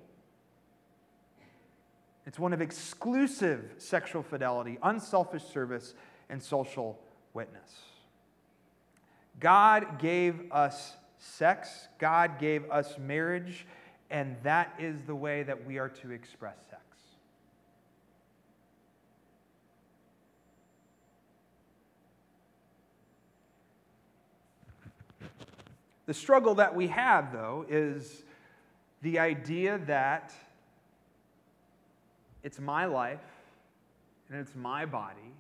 It's 2.26 2.40
one 2.40 2.54
of 2.54 2.62
exclusive 2.62 3.76
sexual 3.78 4.24
fidelity, 4.24 4.78
unselfish 4.84 5.44
service, 5.44 5.94
and 6.30 6.42
social 6.42 7.00
witness. 7.34 7.82
God 9.40 10.00
gave 10.00 10.52
us 10.52 10.94
sex, 11.20 11.88
God 12.00 12.40
gave 12.40 12.70
us 12.70 12.98
marriage, 12.98 13.66
and 14.10 14.36
that 14.44 14.74
is 14.80 15.04
the 15.04 15.16
way 15.16 15.44
that 15.44 15.66
we 15.66 15.78
are 15.78 15.90
to 15.90 16.12
express 16.12 16.58
sex. 16.70 16.77
The 26.08 26.14
struggle 26.14 26.56
that 26.56 26.74
we 26.74 26.88
have, 26.88 27.34
though, 27.34 27.66
is 27.70 28.24
the 29.02 29.20
idea 29.20 29.78
that 29.88 30.34
it's 32.44 32.60
my 32.60 32.86
life 32.86 33.20
and 34.30 34.40
it's 34.40 34.56
my 34.56 34.86
body, 34.86 35.34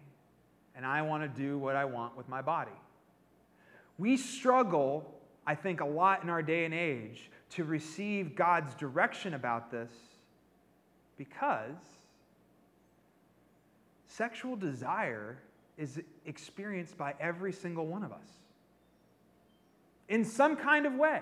and 0.76 0.86
I 0.86 1.02
want 1.02 1.24
to 1.24 1.42
do 1.42 1.58
what 1.58 1.78
I 1.78 1.86
want 1.86 2.18
with 2.18 2.28
my 2.28 2.42
body. 2.42 2.72
We 3.98 4.18
struggle, 4.18 5.10
I 5.46 5.56
think, 5.56 5.80
a 5.80 5.86
lot 5.86 6.24
in 6.24 6.30
our 6.30 6.44
day 6.44 6.66
and 6.66 6.74
age 6.74 7.32
to 7.52 7.64
receive 7.64 8.36
God's 8.36 8.76
direction 8.76 9.34
about 9.34 9.72
this 9.72 9.92
because 11.18 11.76
sexual 14.06 14.58
desire 14.58 15.38
is 15.78 16.02
experienced 16.26 16.98
by 16.98 17.14
every 17.22 17.54
single 17.54 17.88
one 17.88 18.04
of 18.04 18.12
us 18.12 18.28
in 20.10 20.24
some 20.24 20.56
kind 20.56 20.86
of 20.86 20.94
way. 20.94 21.22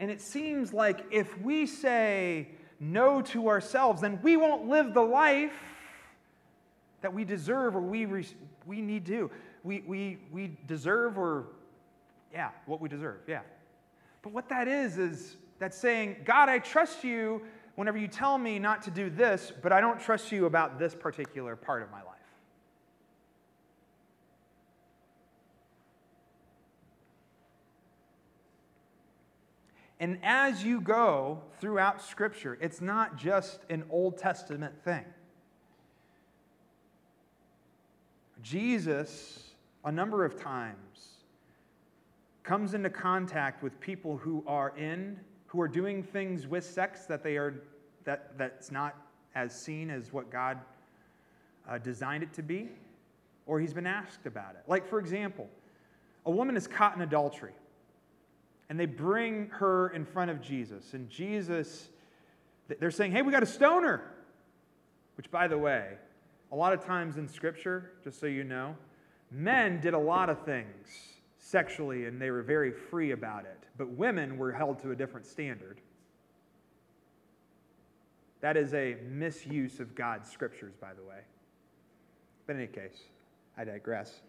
And 0.00 0.10
it 0.10 0.20
seems 0.20 0.72
like 0.72 1.04
if 1.10 1.40
we 1.40 1.66
say 1.66 2.48
no 2.80 3.22
to 3.22 3.48
ourselves, 3.48 4.00
then 4.00 4.20
we 4.22 4.36
won't 4.36 4.68
live 4.68 4.92
the 4.92 5.02
life 5.02 5.52
that 7.00 7.12
we 7.12 7.24
deserve 7.24 7.76
or 7.76 7.80
we, 7.80 8.06
we 8.66 8.80
need 8.80 9.06
to. 9.06 9.30
We, 9.62 9.82
we, 9.86 10.18
we 10.32 10.56
deserve 10.66 11.18
or, 11.18 11.46
yeah, 12.32 12.50
what 12.66 12.80
we 12.80 12.88
deserve, 12.88 13.20
yeah. 13.26 13.40
But 14.22 14.32
what 14.32 14.48
that 14.48 14.68
is, 14.68 14.98
is 14.98 15.36
that's 15.58 15.76
saying, 15.76 16.16
God, 16.24 16.48
I 16.48 16.58
trust 16.58 17.04
you 17.04 17.42
whenever 17.76 17.98
you 17.98 18.08
tell 18.08 18.36
me 18.38 18.58
not 18.58 18.82
to 18.82 18.90
do 18.90 19.10
this, 19.10 19.52
but 19.62 19.72
I 19.72 19.80
don't 19.80 20.00
trust 20.00 20.32
you 20.32 20.46
about 20.46 20.78
this 20.78 20.94
particular 20.94 21.56
part 21.56 21.82
of 21.82 21.90
my 21.90 22.02
life. 22.02 22.13
And 30.04 30.18
as 30.22 30.62
you 30.62 30.82
go 30.82 31.40
throughout 31.62 32.02
Scripture, 32.02 32.58
it's 32.60 32.82
not 32.82 33.16
just 33.16 33.60
an 33.70 33.84
Old 33.88 34.18
Testament 34.18 34.74
thing. 34.84 35.06
Jesus, 38.42 39.52
a 39.82 39.90
number 39.90 40.22
of 40.26 40.38
times, 40.38 41.22
comes 42.42 42.74
into 42.74 42.90
contact 42.90 43.62
with 43.62 43.80
people 43.80 44.18
who 44.18 44.44
are 44.46 44.76
in, 44.76 45.18
who 45.46 45.58
are 45.58 45.68
doing 45.68 46.02
things 46.02 46.46
with 46.46 46.66
sex 46.66 47.06
that 47.06 47.22
they 47.22 47.38
are, 47.38 47.62
that, 48.04 48.36
that's 48.36 48.70
not 48.70 48.94
as 49.34 49.58
seen 49.58 49.88
as 49.88 50.12
what 50.12 50.28
God 50.28 50.58
uh, 51.66 51.78
designed 51.78 52.22
it 52.22 52.34
to 52.34 52.42
be, 52.42 52.68
or 53.46 53.58
he's 53.58 53.72
been 53.72 53.86
asked 53.86 54.26
about 54.26 54.50
it. 54.50 54.64
Like, 54.68 54.86
for 54.86 54.98
example, 54.98 55.48
a 56.26 56.30
woman 56.30 56.58
is 56.58 56.66
caught 56.66 56.94
in 56.94 57.00
adultery 57.00 57.54
and 58.68 58.78
they 58.78 58.86
bring 58.86 59.48
her 59.50 59.88
in 59.88 60.04
front 60.04 60.30
of 60.30 60.40
Jesus. 60.40 60.94
And 60.94 61.08
Jesus, 61.08 61.88
they're 62.80 62.90
saying, 62.90 63.12
hey, 63.12 63.22
we 63.22 63.30
got 63.32 63.42
a 63.42 63.46
stoner. 63.46 64.02
Which, 65.16 65.30
by 65.30 65.48
the 65.48 65.58
way, 65.58 65.92
a 66.50 66.56
lot 66.56 66.72
of 66.72 66.84
times 66.84 67.18
in 67.18 67.28
Scripture, 67.28 67.92
just 68.02 68.18
so 68.18 68.26
you 68.26 68.44
know, 68.44 68.76
men 69.30 69.80
did 69.80 69.94
a 69.94 69.98
lot 69.98 70.30
of 70.30 70.44
things 70.44 70.88
sexually 71.38 72.06
and 72.06 72.20
they 72.20 72.30
were 72.30 72.42
very 72.42 72.72
free 72.72 73.12
about 73.12 73.44
it. 73.44 73.58
But 73.76 73.90
women 73.90 74.38
were 74.38 74.52
held 74.52 74.80
to 74.80 74.90
a 74.92 74.96
different 74.96 75.26
standard. 75.26 75.80
That 78.40 78.56
is 78.56 78.74
a 78.74 78.96
misuse 79.08 79.80
of 79.80 79.94
God's 79.94 80.30
scriptures, 80.30 80.74
by 80.80 80.92
the 80.94 81.02
way. 81.02 81.20
But 82.46 82.56
in 82.56 82.62
any 82.62 82.72
case, 82.72 83.00
I 83.56 83.64
digress. 83.64 84.20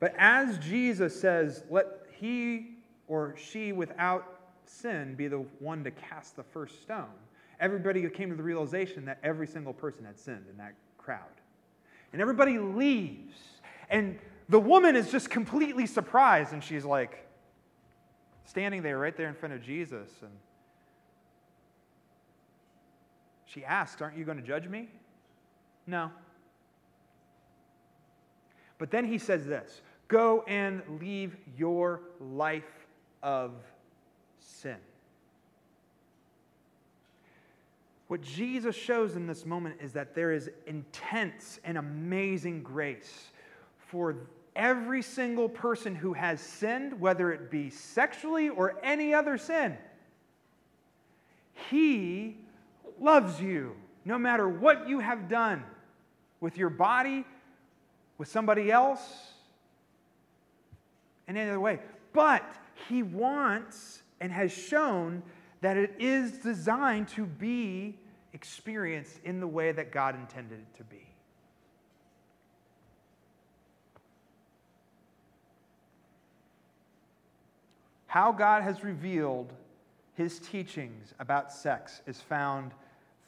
But 0.00 0.14
as 0.18 0.58
Jesus 0.58 1.18
says, 1.18 1.64
let 1.70 1.86
he 2.18 2.73
or 3.08 3.34
she 3.36 3.72
without 3.72 4.40
sin 4.66 5.14
be 5.14 5.28
the 5.28 5.44
one 5.58 5.84
to 5.84 5.90
cast 5.90 6.36
the 6.36 6.42
first 6.42 6.82
stone. 6.82 7.10
Everybody 7.60 8.08
came 8.10 8.30
to 8.30 8.36
the 8.36 8.42
realization 8.42 9.04
that 9.04 9.18
every 9.22 9.46
single 9.46 9.72
person 9.72 10.04
had 10.04 10.18
sinned 10.18 10.46
in 10.50 10.56
that 10.58 10.74
crowd. 10.98 11.20
And 12.12 12.20
everybody 12.20 12.58
leaves. 12.58 13.36
And 13.90 14.18
the 14.48 14.60
woman 14.60 14.96
is 14.96 15.10
just 15.10 15.30
completely 15.30 15.86
surprised, 15.86 16.52
and 16.52 16.62
she's 16.62 16.84
like 16.84 17.26
standing 18.44 18.82
there 18.82 18.98
right 18.98 19.16
there 19.16 19.28
in 19.28 19.34
front 19.34 19.54
of 19.54 19.62
Jesus. 19.62 20.10
And 20.20 20.30
she 23.46 23.64
asks, 23.64 24.00
Aren't 24.02 24.16
you 24.16 24.24
going 24.24 24.38
to 24.38 24.46
judge 24.46 24.68
me? 24.68 24.88
No. 25.86 26.10
But 28.78 28.90
then 28.90 29.06
he 29.06 29.18
says 29.18 29.46
this 29.46 29.80
Go 30.08 30.44
and 30.46 30.82
leave 31.00 31.36
your 31.56 32.00
life 32.20 32.83
of 33.24 33.52
sin. 34.38 34.76
What 38.06 38.20
Jesus 38.20 38.76
shows 38.76 39.16
in 39.16 39.26
this 39.26 39.46
moment 39.46 39.76
is 39.80 39.94
that 39.94 40.14
there 40.14 40.30
is 40.30 40.50
intense 40.66 41.58
and 41.64 41.78
amazing 41.78 42.62
grace 42.62 43.30
for 43.78 44.14
every 44.54 45.02
single 45.02 45.48
person 45.48 45.94
who 45.94 46.12
has 46.12 46.40
sinned, 46.40 47.00
whether 47.00 47.32
it 47.32 47.50
be 47.50 47.70
sexually 47.70 48.50
or 48.50 48.76
any 48.82 49.14
other 49.14 49.38
sin. 49.38 49.76
He 51.70 52.36
loves 53.00 53.40
you 53.40 53.74
no 54.04 54.18
matter 54.18 54.48
what 54.48 54.86
you 54.86 55.00
have 55.00 55.28
done 55.28 55.64
with 56.40 56.58
your 56.58 56.70
body, 56.70 57.24
with 58.18 58.28
somebody 58.28 58.70
else, 58.70 59.32
in 61.26 61.38
any 61.38 61.48
other 61.48 61.58
way. 61.58 61.80
But 62.12 62.44
he 62.88 63.02
wants 63.02 64.02
and 64.20 64.32
has 64.32 64.52
shown 64.52 65.22
that 65.60 65.76
it 65.76 65.94
is 65.98 66.32
designed 66.32 67.08
to 67.08 67.24
be 67.24 67.98
experienced 68.32 69.20
in 69.24 69.40
the 69.40 69.46
way 69.46 69.72
that 69.72 69.92
God 69.92 70.14
intended 70.14 70.58
it 70.58 70.76
to 70.76 70.84
be. 70.84 71.06
How 78.06 78.30
God 78.30 78.62
has 78.62 78.84
revealed 78.84 79.52
his 80.14 80.38
teachings 80.38 81.14
about 81.18 81.52
sex 81.52 82.00
is 82.06 82.20
found 82.20 82.72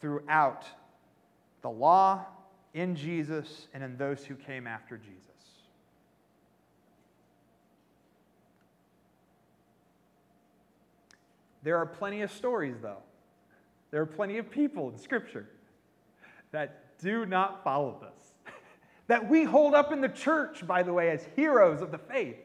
throughout 0.01 0.65
the 1.63 1.71
law, 1.71 2.25
in 2.75 2.95
Jesus, 2.95 3.67
and 3.75 3.83
in 3.83 3.97
those 3.97 4.25
who 4.25 4.35
came 4.35 4.67
after 4.67 4.97
Jesus. 4.97 5.26
There 11.67 11.77
are 11.77 11.85
plenty 11.85 12.23
of 12.23 12.31
stories, 12.31 12.77
though. 12.81 13.03
There 13.91 14.01
are 14.01 14.07
plenty 14.07 14.39
of 14.39 14.49
people 14.49 14.89
in 14.89 14.97
Scripture 14.97 15.49
that 16.53 16.97
do 17.01 17.27
not 17.27 17.65
follow 17.65 18.01
this, 18.01 18.55
that 19.09 19.29
we 19.29 19.43
hold 19.43 19.75
up 19.75 19.91
in 19.91 20.01
the 20.01 20.09
church, 20.09 20.65
by 20.65 20.85
the 20.85 20.93
way, 20.93 21.11
as 21.11 21.27
heroes 21.35 21.83
of 21.83 21.91
the 21.91 21.99
faith. 21.99 22.37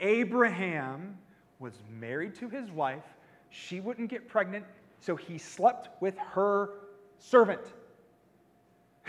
Abraham 0.00 1.16
was 1.58 1.72
married 1.98 2.34
to 2.34 2.50
his 2.50 2.70
wife. 2.70 3.04
She 3.48 3.80
wouldn't 3.80 4.10
get 4.10 4.28
pregnant, 4.28 4.66
so 5.00 5.16
he 5.16 5.38
slept 5.38 5.88
with 6.02 6.18
her 6.18 6.72
servant. 7.18 7.72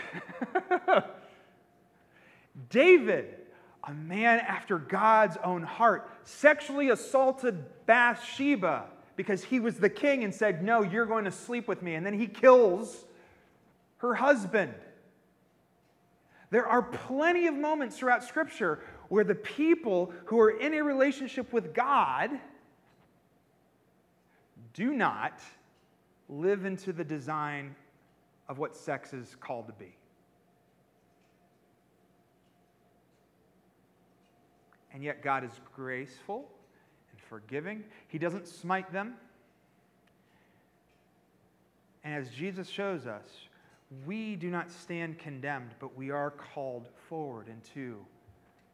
David 2.70 3.45
a 3.86 3.94
man 3.94 4.40
after 4.40 4.78
God's 4.78 5.36
own 5.44 5.62
heart, 5.62 6.10
sexually 6.24 6.90
assaulted 6.90 7.64
Bathsheba 7.86 8.86
because 9.14 9.44
he 9.44 9.60
was 9.60 9.76
the 9.76 9.88
king 9.88 10.24
and 10.24 10.34
said, 10.34 10.62
No, 10.62 10.82
you're 10.82 11.06
going 11.06 11.24
to 11.24 11.32
sleep 11.32 11.68
with 11.68 11.82
me. 11.82 11.94
And 11.94 12.04
then 12.04 12.18
he 12.18 12.26
kills 12.26 13.04
her 13.98 14.14
husband. 14.14 14.74
There 16.50 16.66
are 16.66 16.82
plenty 16.82 17.46
of 17.46 17.54
moments 17.54 17.98
throughout 17.98 18.24
Scripture 18.24 18.80
where 19.08 19.24
the 19.24 19.34
people 19.34 20.12
who 20.26 20.40
are 20.40 20.50
in 20.50 20.74
a 20.74 20.82
relationship 20.82 21.52
with 21.52 21.74
God 21.74 22.30
do 24.74 24.92
not 24.92 25.40
live 26.28 26.64
into 26.64 26.92
the 26.92 27.04
design 27.04 27.74
of 28.48 28.58
what 28.58 28.76
sex 28.76 29.12
is 29.12 29.36
called 29.40 29.66
to 29.68 29.72
be. 29.72 29.96
And 34.96 35.04
yet, 35.04 35.22
God 35.22 35.44
is 35.44 35.50
graceful 35.74 36.48
and 37.10 37.20
forgiving. 37.20 37.84
He 38.08 38.16
doesn't 38.16 38.48
smite 38.48 38.90
them. 38.90 39.12
And 42.02 42.14
as 42.14 42.30
Jesus 42.30 42.66
shows 42.66 43.06
us, 43.06 43.26
we 44.06 44.36
do 44.36 44.48
not 44.48 44.70
stand 44.70 45.18
condemned, 45.18 45.72
but 45.80 45.94
we 45.98 46.10
are 46.10 46.30
called 46.30 46.88
forward 47.10 47.46
into 47.48 47.98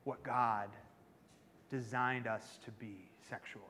what 0.05 0.23
God 0.23 0.69
designed 1.69 2.29
us 2.29 2.61
to 2.67 2.71
be 2.71 3.09
sexually. 3.29 3.65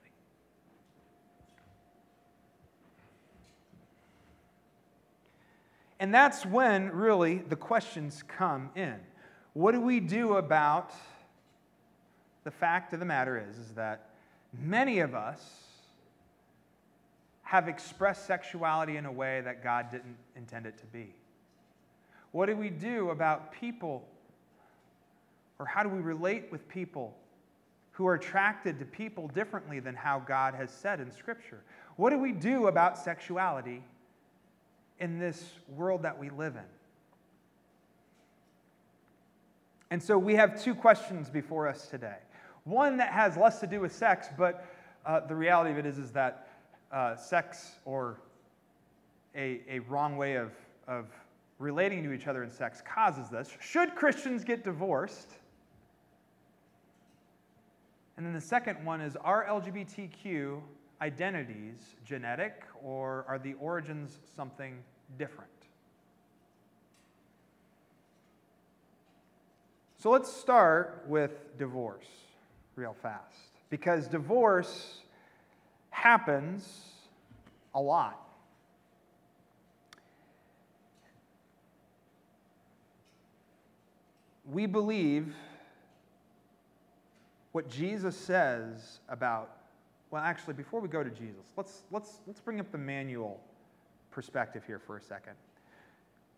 And 5.98 6.12
that's 6.12 6.44
when 6.44 6.90
really 6.90 7.38
the 7.38 7.56
questions 7.56 8.22
come 8.28 8.68
in. 8.76 8.96
What 9.54 9.72
do 9.72 9.80
we 9.80 10.00
do 10.00 10.34
about 10.34 10.92
the 12.44 12.50
fact 12.50 12.92
of 12.92 13.00
the 13.00 13.06
matter 13.06 13.44
is, 13.48 13.58
is 13.58 13.74
that 13.74 14.10
many 14.60 15.00
of 15.00 15.14
us 15.14 15.42
have 17.42 17.68
expressed 17.68 18.26
sexuality 18.26 18.96
in 18.96 19.06
a 19.06 19.12
way 19.12 19.40
that 19.42 19.62
God 19.62 19.90
didn't 19.90 20.16
intend 20.36 20.66
it 20.66 20.78
to 20.78 20.86
be. 20.86 21.14
What 22.32 22.46
do 22.46 22.56
we 22.56 22.70
do 22.70 23.10
about 23.10 23.52
people, 23.52 24.08
or 25.58 25.66
how 25.66 25.82
do 25.82 25.88
we 25.90 26.00
relate 26.00 26.50
with 26.50 26.66
people 26.68 27.14
who 27.92 28.06
are 28.06 28.14
attracted 28.14 28.78
to 28.78 28.86
people 28.86 29.28
differently 29.28 29.80
than 29.80 29.94
how 29.94 30.18
God 30.20 30.54
has 30.54 30.70
said 30.70 30.98
in 30.98 31.12
Scripture? 31.12 31.60
What 31.96 32.10
do 32.10 32.18
we 32.18 32.32
do 32.32 32.68
about 32.68 32.96
sexuality 32.96 33.82
in 34.98 35.18
this 35.18 35.44
world 35.76 36.02
that 36.02 36.18
we 36.18 36.30
live 36.30 36.56
in? 36.56 36.62
And 39.90 40.02
so 40.02 40.16
we 40.16 40.36
have 40.36 40.62
two 40.62 40.74
questions 40.74 41.28
before 41.28 41.68
us 41.68 41.86
today. 41.88 42.16
One 42.64 42.96
that 42.98 43.12
has 43.12 43.36
less 43.36 43.60
to 43.60 43.66
do 43.66 43.80
with 43.80 43.92
sex, 43.94 44.28
but 44.38 44.66
uh, 45.04 45.20
the 45.20 45.34
reality 45.34 45.70
of 45.70 45.78
it 45.78 45.86
is, 45.86 45.98
is 45.98 46.12
that 46.12 46.48
uh, 46.92 47.16
sex 47.16 47.72
or 47.84 48.20
a, 49.34 49.60
a 49.68 49.80
wrong 49.80 50.16
way 50.16 50.36
of, 50.36 50.52
of 50.86 51.06
relating 51.58 52.02
to 52.04 52.12
each 52.12 52.26
other 52.26 52.44
in 52.44 52.50
sex 52.50 52.82
causes 52.86 53.28
this. 53.30 53.50
Should 53.60 53.94
Christians 53.94 54.44
get 54.44 54.62
divorced? 54.62 55.30
And 58.16 58.26
then 58.26 58.34
the 58.34 58.40
second 58.40 58.84
one 58.84 59.00
is 59.00 59.16
Are 59.16 59.46
LGBTQ 59.46 60.60
identities 61.00 61.96
genetic 62.04 62.62
or 62.82 63.24
are 63.26 63.38
the 63.38 63.54
origins 63.54 64.18
something 64.36 64.78
different? 65.18 65.50
So 69.98 70.10
let's 70.10 70.32
start 70.32 71.04
with 71.08 71.56
divorce 71.58 72.06
real 72.76 72.96
fast 73.02 73.52
because 73.70 74.06
divorce 74.06 75.00
happens 75.90 76.86
a 77.74 77.80
lot. 77.80 78.18
We 84.50 84.66
believe 84.66 85.34
what 87.52 87.68
Jesus 87.68 88.16
says 88.16 89.00
about, 89.08 89.56
well, 90.10 90.22
actually, 90.22 90.54
before 90.54 90.80
we 90.80 90.88
go 90.88 91.02
to 91.02 91.10
Jesus, 91.10 91.44
let's, 91.56 91.82
let's, 91.90 92.20
let's 92.26 92.40
bring 92.40 92.60
up 92.60 92.70
the 92.72 92.78
manual 92.78 93.40
perspective 94.10 94.64
here 94.66 94.78
for 94.78 94.96
a 94.96 95.00
second. 95.00 95.34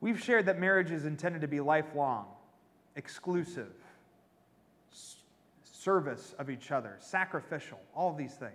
We've 0.01 0.23
shared 0.23 0.47
that 0.47 0.61
marriage 0.61 0.91
is 0.91 1.05
intended 1.05 1.41
to 1.41 1.49
be 1.49 1.61
lifelong, 1.61 2.27
exclusive, 2.97 3.73
service 5.85 6.35
of 6.39 6.49
each 6.49 6.73
other, 6.73 6.97
sacrificial, 6.99 7.79
all 7.95 8.15
these 8.15 8.35
things. 8.35 8.53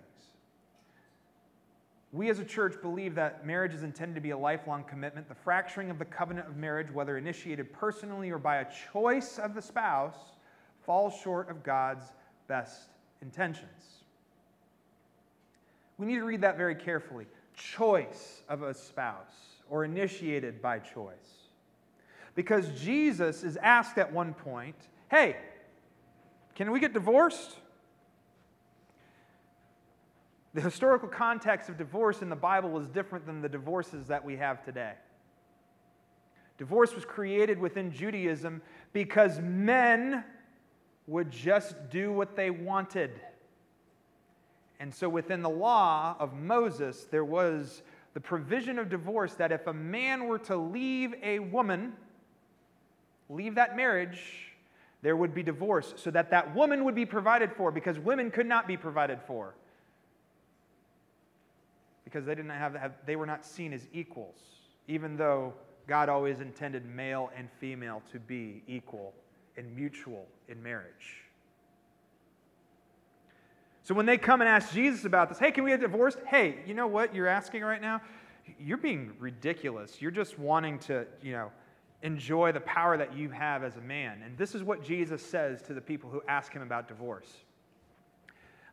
We 2.12 2.28
as 2.28 2.40
a 2.40 2.44
church 2.44 2.74
believe 2.82 3.14
that 3.14 3.46
marriage 3.46 3.72
is 3.72 3.84
intended 3.84 4.16
to 4.16 4.20
be 4.20 4.30
a 4.30 4.38
lifelong 4.38 4.82
commitment. 4.82 5.28
The 5.28 5.34
fracturing 5.36 5.90
of 5.90 5.98
the 5.98 6.04
covenant 6.04 6.48
of 6.48 6.56
marriage, 6.56 6.90
whether 6.92 7.16
initiated 7.16 7.72
personally 7.72 8.30
or 8.30 8.38
by 8.38 8.56
a 8.56 8.66
choice 8.92 9.38
of 9.38 9.54
the 9.54 9.62
spouse, 9.62 10.16
falls 10.84 11.14
short 11.22 11.48
of 11.48 11.62
God's 11.62 12.06
best 12.48 12.88
intentions. 13.22 14.04
We 15.98 16.06
need 16.06 16.16
to 16.16 16.24
read 16.24 16.40
that 16.40 16.56
very 16.56 16.74
carefully. 16.74 17.26
Choice 17.54 18.42
of 18.48 18.62
a 18.62 18.74
spouse 18.74 19.60
or 19.68 19.84
initiated 19.84 20.60
by 20.60 20.80
choice. 20.80 21.14
Because 22.34 22.68
Jesus 22.80 23.44
is 23.44 23.56
asked 23.58 23.98
at 23.98 24.12
one 24.12 24.34
point, 24.34 24.74
hey, 25.10 25.36
can 26.60 26.72
we 26.72 26.78
get 26.78 26.92
divorced? 26.92 27.56
The 30.52 30.60
historical 30.60 31.08
context 31.08 31.70
of 31.70 31.78
divorce 31.78 32.20
in 32.20 32.28
the 32.28 32.36
Bible 32.36 32.68
was 32.68 32.86
different 32.86 33.24
than 33.24 33.40
the 33.40 33.48
divorces 33.48 34.08
that 34.08 34.22
we 34.22 34.36
have 34.36 34.62
today. 34.62 34.92
Divorce 36.58 36.94
was 36.94 37.06
created 37.06 37.58
within 37.58 37.90
Judaism 37.90 38.60
because 38.92 39.40
men 39.40 40.22
would 41.06 41.30
just 41.30 41.88
do 41.88 42.12
what 42.12 42.36
they 42.36 42.50
wanted. 42.50 43.18
And 44.80 44.94
so 44.94 45.08
within 45.08 45.40
the 45.40 45.48
law 45.48 46.14
of 46.18 46.34
Moses, 46.34 47.06
there 47.10 47.24
was 47.24 47.80
the 48.12 48.20
provision 48.20 48.78
of 48.78 48.90
divorce 48.90 49.32
that 49.36 49.50
if 49.50 49.66
a 49.66 49.72
man 49.72 50.26
were 50.26 50.40
to 50.40 50.58
leave 50.58 51.14
a 51.22 51.38
woman, 51.38 51.94
leave 53.30 53.54
that 53.54 53.78
marriage, 53.78 54.49
there 55.02 55.16
would 55.16 55.34
be 55.34 55.42
divorce 55.42 55.94
so 55.96 56.10
that 56.10 56.30
that 56.30 56.54
woman 56.54 56.84
would 56.84 56.94
be 56.94 57.06
provided 57.06 57.52
for 57.52 57.70
because 57.70 57.98
women 57.98 58.30
could 58.30 58.46
not 58.46 58.68
be 58.68 58.76
provided 58.76 59.20
for. 59.26 59.54
Because 62.04 62.26
they 62.26 62.34
didn't 62.34 62.50
have, 62.50 62.74
have 62.74 62.92
they 63.06 63.16
were 63.16 63.26
not 63.26 63.44
seen 63.46 63.72
as 63.72 63.86
equals 63.92 64.50
even 64.90 65.16
though 65.16 65.54
god 65.86 66.08
always 66.08 66.40
intended 66.40 66.84
male 66.84 67.30
and 67.36 67.48
female 67.58 68.02
to 68.10 68.18
be 68.18 68.62
equal 68.66 69.14
and 69.56 69.74
mutual 69.74 70.26
in 70.48 70.62
marriage. 70.62 71.24
So 73.82 73.94
when 73.94 74.06
they 74.06 74.18
come 74.18 74.40
and 74.40 74.48
ask 74.48 74.72
jesus 74.72 75.04
about 75.04 75.28
this 75.28 75.38
hey 75.38 75.52
can 75.52 75.64
we 75.64 75.70
get 75.70 75.80
divorced? 75.80 76.18
Hey 76.26 76.58
you 76.66 76.74
know 76.74 76.86
what 76.86 77.14
you're 77.14 77.28
asking 77.28 77.62
right 77.62 77.80
now? 77.80 78.02
You're 78.58 78.78
being 78.78 79.12
ridiculous. 79.20 80.02
You're 80.02 80.10
just 80.10 80.38
wanting 80.38 80.78
to 80.80 81.06
you 81.22 81.32
know 81.32 81.52
enjoy 82.02 82.52
the 82.52 82.60
power 82.60 82.96
that 82.96 83.14
you 83.14 83.28
have 83.30 83.62
as 83.62 83.76
a 83.76 83.80
man. 83.80 84.22
And 84.24 84.36
this 84.38 84.54
is 84.54 84.62
what 84.62 84.82
Jesus 84.82 85.24
says 85.24 85.62
to 85.62 85.74
the 85.74 85.80
people 85.80 86.10
who 86.10 86.22
ask 86.28 86.52
him 86.52 86.62
about 86.62 86.88
divorce. 86.88 87.30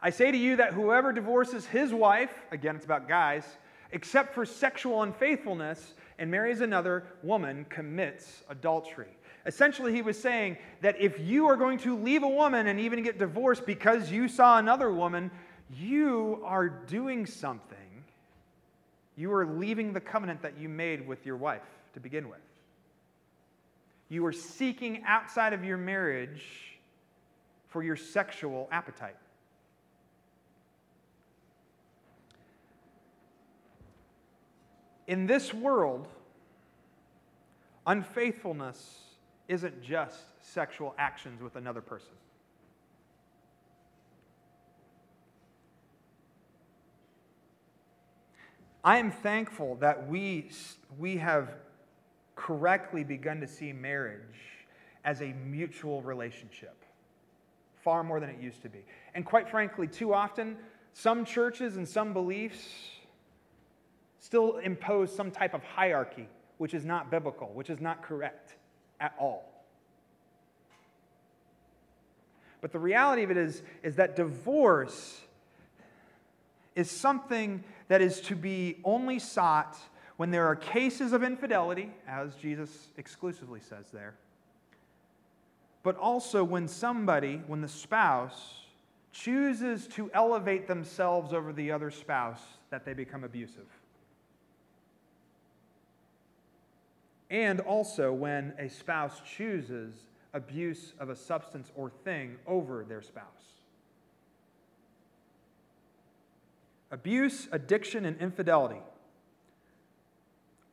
I 0.02 0.12
say 0.12 0.32
to 0.32 0.38
you 0.38 0.58
that 0.58 0.74
whoever 0.74 1.12
divorces 1.12 1.66
his 1.66 1.94
wife, 1.94 2.32
again, 2.52 2.76
it's 2.76 2.86
about 2.86 3.08
guys, 3.08 3.44
except 3.92 4.34
for 4.34 4.46
sexual 4.46 5.04
unfaithfulness, 5.04 5.94
and 6.20 6.32
marries 6.32 6.62
another 6.62 7.06
woman, 7.24 7.66
commits 7.70 8.44
adultery. 8.50 9.18
Essentially, 9.46 9.94
he 9.94 10.02
was 10.02 10.20
saying 10.20 10.58
that 10.82 11.00
if 11.00 11.20
you 11.20 11.48
are 11.48 11.56
going 11.56 11.78
to 11.80 11.98
leave 11.98 12.24
a 12.24 12.28
woman 12.28 12.68
and 12.68 12.80
even 12.80 13.02
get 13.04 13.18
divorced 13.18 13.66
because 13.66 14.12
you 14.12 14.28
saw 14.28 14.58
another 14.58 14.92
woman, 14.92 15.32
you 15.74 16.42
are 16.44 16.68
doing 16.68 17.26
something. 17.26 17.78
You 19.16 19.32
are 19.34 19.46
leaving 19.46 19.94
the 19.94 20.02
covenant 20.02 20.42
that 20.42 20.58
you 20.58 20.70
made 20.70 21.08
with 21.08 21.26
your 21.26 21.38
wife 21.38 21.62
to 21.94 22.00
begin 22.00 22.30
with. 22.30 22.40
You 24.10 24.26
are 24.26 24.34
seeking 24.34 25.04
outside 25.06 25.54
of 25.54 25.64
your 25.64 25.78
marriage 25.78 26.44
for 27.68 27.84
your 27.84 27.96
sexual 27.96 28.70
appetite. 28.72 29.18
In 35.08 35.26
this 35.26 35.54
world, 35.54 36.08
unfaithfulness 37.86 39.00
isn't 39.48 39.82
just 39.82 40.18
sexual 40.42 40.94
actions 40.98 41.42
with 41.42 41.56
another 41.56 41.82
person. 41.82 42.12
I 48.84 49.00
am 49.00 49.12
thankful 49.12 49.76
that 49.76 50.08
we, 50.08 50.50
we 50.98 51.18
have 51.18 51.50
correctly 52.38 53.04
begun 53.04 53.42
to 53.42 53.48
see 53.48 53.74
marriage 53.74 54.22
as 55.04 55.22
a 55.22 55.34
mutual 55.46 56.02
relationship, 56.02 56.76
far 57.84 58.04
more 58.04 58.22
than 58.22 58.30
it 58.30 58.40
used 58.40 58.62
to 58.62 58.70
be. 58.70 58.80
And 59.14 59.26
quite 59.26 59.50
frankly, 59.50 59.88
too 59.88 60.14
often, 60.14 60.56
some 60.94 61.26
churches 61.26 61.76
and 61.76 61.88
some 61.88 62.14
beliefs 62.14 62.66
still 64.20 64.58
impose 64.58 65.14
some 65.14 65.32
type 65.32 65.54
of 65.54 65.64
hierarchy, 65.64 66.28
which 66.58 66.74
is 66.74 66.86
not 66.86 67.12
biblical, 67.12 67.50
which 67.54 67.70
is 67.70 67.82
not 67.82 68.04
correct 68.04 68.56
at 69.00 69.14
all. 69.20 69.52
But 72.62 72.72
the 72.72 72.80
reality 72.80 73.24
of 73.24 73.32
it 73.32 73.38
is, 73.38 73.62
is 73.84 73.96
that 73.98 74.16
divorce 74.16 75.22
is 76.76 76.90
something 76.90 77.64
that 77.88 78.02
is 78.02 78.22
to 78.22 78.36
be 78.36 78.78
only 78.84 79.20
sought 79.20 79.78
when 80.18 80.32
there 80.32 80.48
are 80.48 80.56
cases 80.56 81.14
of 81.14 81.24
infidelity, 81.24 81.92
as 82.08 82.36
Jesus 82.36 82.90
exclusively 82.98 83.60
says 83.60 83.86
there, 83.94 84.16
but 85.84 85.96
also 85.96 86.44
when 86.44 86.68
somebody, 86.68 87.42
when 87.48 87.62
the 87.62 87.68
spouse, 87.68 88.66
chooses 89.14 89.88
to 89.88 90.12
elevate 90.14 90.68
themselves 90.68 91.34
over 91.34 91.54
the 91.54 91.72
other 91.72 91.90
spouse, 91.90 92.42
that 92.72 92.84
they 92.84 92.94
become 92.94 93.24
abusive. 93.24 93.68
And 97.30 97.60
also 97.62 98.12
when 98.12 98.54
a 98.58 98.70
spouse 98.70 99.22
chooses 99.36 99.94
abuse 100.34 100.94
of 101.00 101.10
a 101.10 101.16
substance 101.16 101.72
or 101.76 101.90
thing 101.90 102.38
over 102.46 102.84
their 102.84 103.02
spouse. 103.02 103.24
Abuse, 106.92 107.48
addiction, 107.52 108.06
and 108.06 108.20
infidelity 108.20 108.82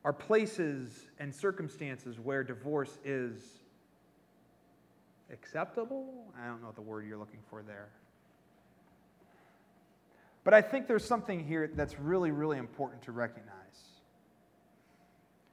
are 0.05 0.13
places 0.13 1.07
and 1.19 1.33
circumstances 1.33 2.19
where 2.19 2.43
divorce 2.43 2.99
is 3.03 3.41
acceptable. 5.33 6.27
I 6.39 6.45
don't 6.45 6.61
know 6.61 6.71
the 6.75 6.81
word 6.81 7.07
you're 7.07 7.17
looking 7.17 7.39
for 7.49 7.63
there. 7.63 7.89
But 10.43 10.53
I 10.53 10.61
think 10.61 10.87
there's 10.87 11.03
something 11.03 11.43
here 11.43 11.71
that's 11.73 11.99
really, 11.99 12.29
really 12.29 12.59
important 12.59 13.01
to 13.01 13.11
recognize. 13.11 13.51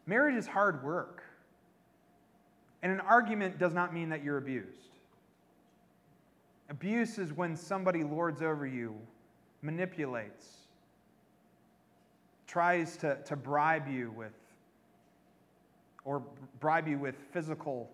Marriage 0.05 0.37
is 0.37 0.47
hard 0.47 0.85
work. 0.85 1.23
And 2.83 2.93
an 2.93 3.01
argument 3.01 3.59
does 3.59 3.73
not 3.73 3.95
mean 3.95 4.11
that 4.11 4.23
you're 4.23 4.37
abused. 4.37 4.91
Abuse 6.69 7.17
is 7.17 7.33
when 7.33 7.57
somebody 7.57 8.05
lords 8.05 8.43
over 8.43 8.67
you, 8.67 8.95
manipulates, 9.63 10.47
tries 12.47 12.99
to, 12.99 13.17
to 13.25 13.35
bribe 13.35 13.89
you 13.89 14.11
with, 14.11 14.33
or 16.05 16.23
bribe 16.61 16.89
you 16.89 16.99
with 16.99 17.15
physical 17.33 17.91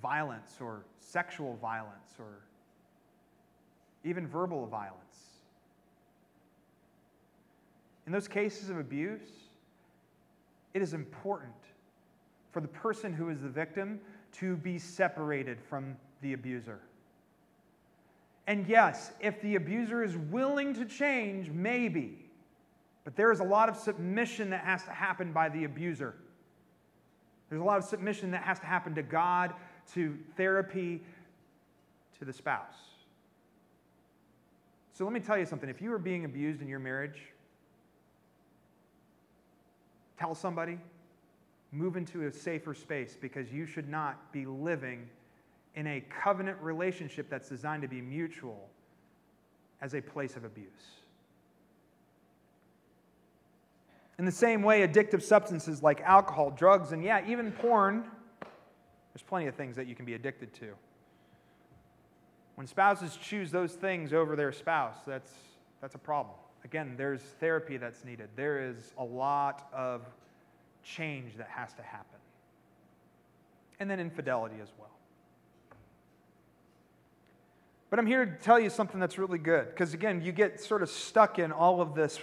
violence 0.00 0.56
or 0.60 0.84
sexual 1.00 1.56
violence 1.60 2.14
or 2.18 2.40
even 4.04 4.26
verbal 4.26 4.66
violence. 4.66 4.98
In 8.06 8.12
those 8.12 8.26
cases 8.26 8.68
of 8.68 8.78
abuse, 8.78 9.20
it 10.74 10.82
is 10.82 10.94
important 10.94 11.52
for 12.50 12.60
the 12.60 12.68
person 12.68 13.12
who 13.12 13.28
is 13.28 13.42
the 13.42 13.48
victim 13.48 14.00
to 14.32 14.56
be 14.56 14.78
separated 14.78 15.58
from 15.60 15.96
the 16.20 16.32
abuser. 16.32 16.80
And 18.46 18.66
yes, 18.66 19.12
if 19.20 19.40
the 19.40 19.54
abuser 19.54 20.02
is 20.02 20.16
willing 20.16 20.74
to 20.74 20.84
change, 20.84 21.50
maybe. 21.50 22.18
But 23.04 23.16
there 23.16 23.30
is 23.30 23.40
a 23.40 23.44
lot 23.44 23.68
of 23.68 23.76
submission 23.76 24.50
that 24.50 24.64
has 24.64 24.82
to 24.84 24.90
happen 24.90 25.32
by 25.32 25.48
the 25.48 25.64
abuser. 25.64 26.14
There's 27.52 27.60
a 27.60 27.66
lot 27.66 27.76
of 27.76 27.84
submission 27.84 28.30
that 28.30 28.44
has 28.44 28.58
to 28.60 28.64
happen 28.64 28.94
to 28.94 29.02
God, 29.02 29.52
to 29.92 30.16
therapy, 30.38 31.02
to 32.18 32.24
the 32.24 32.32
spouse. 32.32 32.78
So 34.94 35.04
let 35.04 35.12
me 35.12 35.20
tell 35.20 35.36
you 35.36 35.44
something. 35.44 35.68
If 35.68 35.82
you 35.82 35.92
are 35.92 35.98
being 35.98 36.24
abused 36.24 36.62
in 36.62 36.68
your 36.68 36.78
marriage, 36.78 37.20
tell 40.18 40.34
somebody, 40.34 40.78
move 41.72 41.98
into 41.98 42.26
a 42.26 42.32
safer 42.32 42.72
space 42.72 43.18
because 43.20 43.52
you 43.52 43.66
should 43.66 43.90
not 43.90 44.32
be 44.32 44.46
living 44.46 45.06
in 45.74 45.86
a 45.86 46.02
covenant 46.22 46.56
relationship 46.62 47.28
that's 47.28 47.50
designed 47.50 47.82
to 47.82 47.88
be 47.88 48.00
mutual 48.00 48.66
as 49.82 49.92
a 49.92 50.00
place 50.00 50.36
of 50.36 50.44
abuse. 50.44 51.01
In 54.22 54.26
the 54.26 54.30
same 54.30 54.62
way, 54.62 54.86
addictive 54.86 55.20
substances 55.20 55.82
like 55.82 56.00
alcohol, 56.02 56.52
drugs, 56.52 56.92
and 56.92 57.02
yeah, 57.02 57.26
even 57.26 57.50
porn, 57.50 58.04
there's 59.12 59.22
plenty 59.26 59.48
of 59.48 59.56
things 59.56 59.74
that 59.74 59.88
you 59.88 59.96
can 59.96 60.04
be 60.04 60.14
addicted 60.14 60.54
to. 60.60 60.68
When 62.54 62.68
spouses 62.68 63.18
choose 63.20 63.50
those 63.50 63.72
things 63.72 64.12
over 64.12 64.36
their 64.36 64.52
spouse, 64.52 64.94
that's, 65.04 65.32
that's 65.80 65.96
a 65.96 65.98
problem. 65.98 66.36
Again, 66.64 66.94
there's 66.96 67.20
therapy 67.40 67.78
that's 67.78 68.04
needed. 68.04 68.28
There 68.36 68.62
is 68.62 68.92
a 68.96 69.02
lot 69.02 69.68
of 69.74 70.02
change 70.84 71.36
that 71.36 71.48
has 71.48 71.72
to 71.72 71.82
happen. 71.82 72.20
And 73.80 73.90
then 73.90 73.98
infidelity 73.98 74.60
as 74.62 74.68
well. 74.78 74.92
But 77.90 77.98
I'm 77.98 78.06
here 78.06 78.24
to 78.24 78.36
tell 78.36 78.60
you 78.60 78.70
something 78.70 79.00
that's 79.00 79.18
really 79.18 79.38
good. 79.38 79.70
Because 79.70 79.94
again, 79.94 80.22
you 80.22 80.30
get 80.30 80.60
sort 80.60 80.84
of 80.84 80.90
stuck 80.90 81.40
in 81.40 81.50
all 81.50 81.80
of 81.80 81.96
this, 81.96 82.20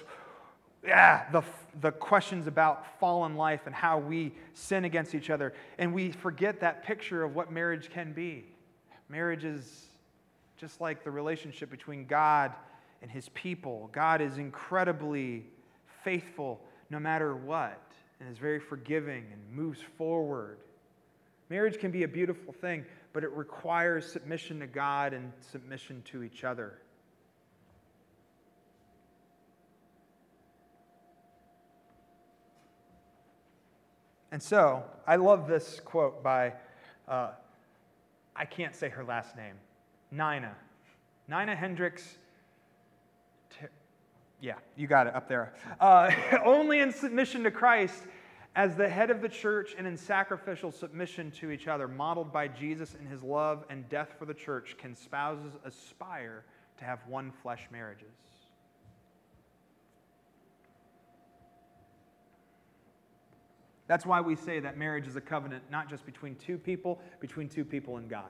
yeah, 0.81 1.29
the, 1.33 1.43
the 1.81 1.91
questions 1.91 2.47
about 2.47 2.99
fallen 2.99 3.35
life 3.35 3.61
and 3.65 3.75
how 3.75 3.97
we 3.97 4.33
sin 4.53 4.85
against 4.85 5.15
each 5.15 5.29
other. 5.29 5.53
And 5.77 5.93
we 5.93 6.11
forget 6.11 6.59
that 6.61 6.83
picture 6.83 7.23
of 7.23 7.35
what 7.35 7.51
marriage 7.51 7.89
can 7.89 8.13
be. 8.13 8.45
Marriage 9.07 9.45
is 9.45 9.85
just 10.57 10.81
like 10.81 11.03
the 11.03 11.11
relationship 11.11 11.69
between 11.69 12.05
God 12.05 12.53
and 13.01 13.09
his 13.09 13.29
people. 13.29 13.89
God 13.91 14.21
is 14.21 14.37
incredibly 14.37 15.45
faithful 16.03 16.59
no 16.89 16.99
matter 16.99 17.35
what 17.35 17.81
and 18.19 18.29
is 18.29 18.37
very 18.37 18.59
forgiving 18.59 19.25
and 19.31 19.55
moves 19.55 19.79
forward. 19.97 20.57
Marriage 21.49 21.79
can 21.79 21.91
be 21.91 22.03
a 22.03 22.07
beautiful 22.07 22.53
thing, 22.53 22.85
but 23.13 23.23
it 23.23 23.31
requires 23.31 24.11
submission 24.11 24.59
to 24.59 24.67
God 24.67 25.13
and 25.13 25.31
submission 25.39 26.03
to 26.05 26.23
each 26.23 26.43
other. 26.43 26.79
And 34.31 34.41
so, 34.41 34.83
I 35.07 35.15
love 35.15 35.47
this 35.47 35.79
quote 35.79 36.21
by, 36.21 36.53
uh, 37.07 37.31
I 38.35 38.45
can't 38.45 38.75
say 38.75 38.89
her 38.89 39.03
last 39.03 39.35
name, 39.35 39.55
Nina. 40.11 40.55
Nina 41.27 41.55
Hendricks. 41.55 42.17
Yeah, 44.41 44.53
you 44.75 44.87
got 44.87 45.07
it 45.07 45.15
up 45.15 45.27
there. 45.27 45.53
Uh, 45.79 46.11
only 46.45 46.79
in 46.79 46.93
submission 46.93 47.43
to 47.43 47.51
Christ 47.51 48.03
as 48.55 48.75
the 48.75 48.87
head 48.87 49.09
of 49.09 49.21
the 49.21 49.29
church 49.29 49.75
and 49.77 49.87
in 49.87 49.97
sacrificial 49.97 50.71
submission 50.71 51.31
to 51.31 51.51
each 51.51 51.67
other, 51.67 51.87
modeled 51.87 52.31
by 52.31 52.47
Jesus 52.47 52.95
in 52.99 53.05
his 53.05 53.23
love 53.23 53.63
and 53.69 53.87
death 53.89 54.13
for 54.17 54.25
the 54.25 54.33
church, 54.33 54.75
can 54.77 54.95
spouses 54.95 55.53
aspire 55.65 56.43
to 56.77 56.85
have 56.85 56.99
one 57.07 57.31
flesh 57.31 57.67
marriages. 57.71 58.07
That's 63.89 64.05
why 64.05 64.21
we 64.21 64.37
say 64.37 64.61
that 64.61 64.77
marriage 64.77 65.07
is 65.07 65.17
a 65.17 65.21
covenant 65.21 65.63
not 65.69 65.89
just 65.89 66.05
between 66.05 66.35
two 66.35 66.57
people, 66.57 67.01
between 67.19 67.49
two 67.49 67.65
people 67.65 67.97
and 67.97 68.09
God. 68.09 68.29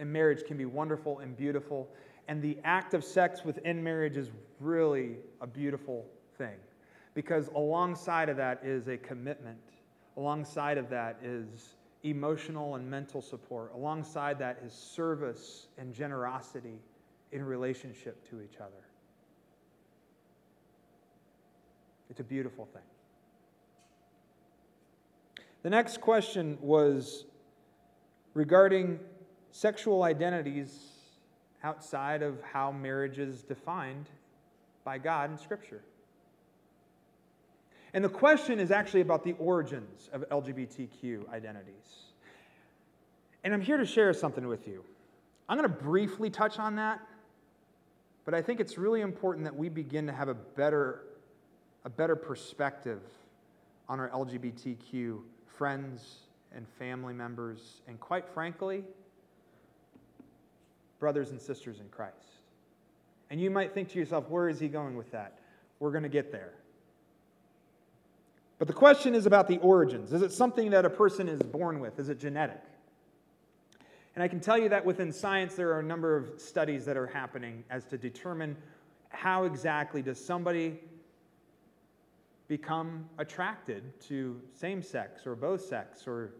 And 0.00 0.12
marriage 0.12 0.44
can 0.44 0.56
be 0.56 0.64
wonderful 0.64 1.20
and 1.20 1.36
beautiful 1.36 1.88
and 2.28 2.40
the 2.40 2.58
act 2.64 2.94
of 2.94 3.04
sex 3.04 3.44
within 3.44 3.82
marriage 3.82 4.16
is 4.16 4.30
really 4.60 5.16
a 5.40 5.46
beautiful 5.46 6.06
thing 6.38 6.56
because 7.14 7.48
alongside 7.48 8.28
of 8.28 8.36
that 8.36 8.60
is 8.64 8.88
a 8.88 8.96
commitment. 8.96 9.58
Alongside 10.16 10.78
of 10.78 10.88
that 10.90 11.18
is 11.22 11.74
emotional 12.04 12.76
and 12.76 12.88
mental 12.88 13.20
support. 13.20 13.72
Alongside 13.74 14.38
that 14.38 14.60
is 14.64 14.72
service 14.72 15.66
and 15.78 15.92
generosity 15.92 16.80
in 17.32 17.44
relationship 17.44 18.28
to 18.28 18.40
each 18.40 18.56
other. 18.60 18.91
It's 22.12 22.20
a 22.20 22.24
beautiful 22.24 22.66
thing. 22.66 22.82
The 25.62 25.70
next 25.70 26.02
question 26.02 26.58
was 26.60 27.24
regarding 28.34 29.00
sexual 29.50 30.02
identities 30.02 30.90
outside 31.64 32.22
of 32.22 32.36
how 32.42 32.70
marriage 32.70 33.18
is 33.18 33.42
defined 33.42 34.10
by 34.84 34.98
God 34.98 35.30
in 35.30 35.38
Scripture. 35.38 35.80
And 37.94 38.04
the 38.04 38.10
question 38.10 38.60
is 38.60 38.70
actually 38.70 39.00
about 39.00 39.24
the 39.24 39.32
origins 39.38 40.10
of 40.12 40.28
LGBTQ 40.28 41.32
identities. 41.32 42.10
And 43.42 43.54
I'm 43.54 43.62
here 43.62 43.78
to 43.78 43.86
share 43.86 44.12
something 44.12 44.46
with 44.46 44.68
you. 44.68 44.84
I'm 45.48 45.56
going 45.56 45.66
to 45.66 45.82
briefly 45.82 46.28
touch 46.28 46.58
on 46.58 46.76
that, 46.76 47.00
but 48.26 48.34
I 48.34 48.42
think 48.42 48.60
it's 48.60 48.76
really 48.76 49.00
important 49.00 49.44
that 49.44 49.56
we 49.56 49.70
begin 49.70 50.06
to 50.08 50.12
have 50.12 50.28
a 50.28 50.34
better, 50.34 51.04
a 51.84 51.90
better 51.90 52.16
perspective 52.16 53.00
on 53.88 53.98
our 54.00 54.08
LGBTQ 54.10 55.20
friends 55.46 56.16
and 56.54 56.66
family 56.78 57.14
members, 57.14 57.80
and 57.88 57.98
quite 57.98 58.28
frankly, 58.28 58.84
brothers 60.98 61.30
and 61.30 61.40
sisters 61.40 61.80
in 61.80 61.88
Christ. 61.88 62.16
And 63.30 63.40
you 63.40 63.50
might 63.50 63.72
think 63.72 63.88
to 63.90 63.98
yourself, 63.98 64.28
where 64.28 64.48
is 64.48 64.60
he 64.60 64.68
going 64.68 64.96
with 64.96 65.10
that? 65.12 65.38
We're 65.80 65.90
going 65.90 66.02
to 66.02 66.08
get 66.08 66.30
there. 66.30 66.52
But 68.58 68.68
the 68.68 68.74
question 68.74 69.14
is 69.14 69.26
about 69.26 69.48
the 69.48 69.58
origins. 69.58 70.12
Is 70.12 70.22
it 70.22 70.30
something 70.30 70.70
that 70.70 70.84
a 70.84 70.90
person 70.90 71.28
is 71.28 71.42
born 71.42 71.80
with? 71.80 71.98
Is 71.98 72.08
it 72.08 72.20
genetic? 72.20 72.60
And 74.14 74.22
I 74.22 74.28
can 74.28 74.38
tell 74.38 74.58
you 74.58 74.68
that 74.68 74.84
within 74.84 75.12
science, 75.12 75.54
there 75.54 75.72
are 75.72 75.80
a 75.80 75.82
number 75.82 76.16
of 76.16 76.40
studies 76.40 76.84
that 76.84 76.96
are 76.96 77.06
happening 77.06 77.64
as 77.70 77.84
to 77.86 77.98
determine 77.98 78.56
how 79.08 79.44
exactly 79.44 80.02
does 80.02 80.22
somebody 80.22 80.78
become 82.52 83.08
attracted 83.16 83.82
to 83.98 84.38
same 84.52 84.82
sex 84.82 85.26
or 85.26 85.34
both 85.34 85.64
sex 85.64 86.06
or 86.06 86.34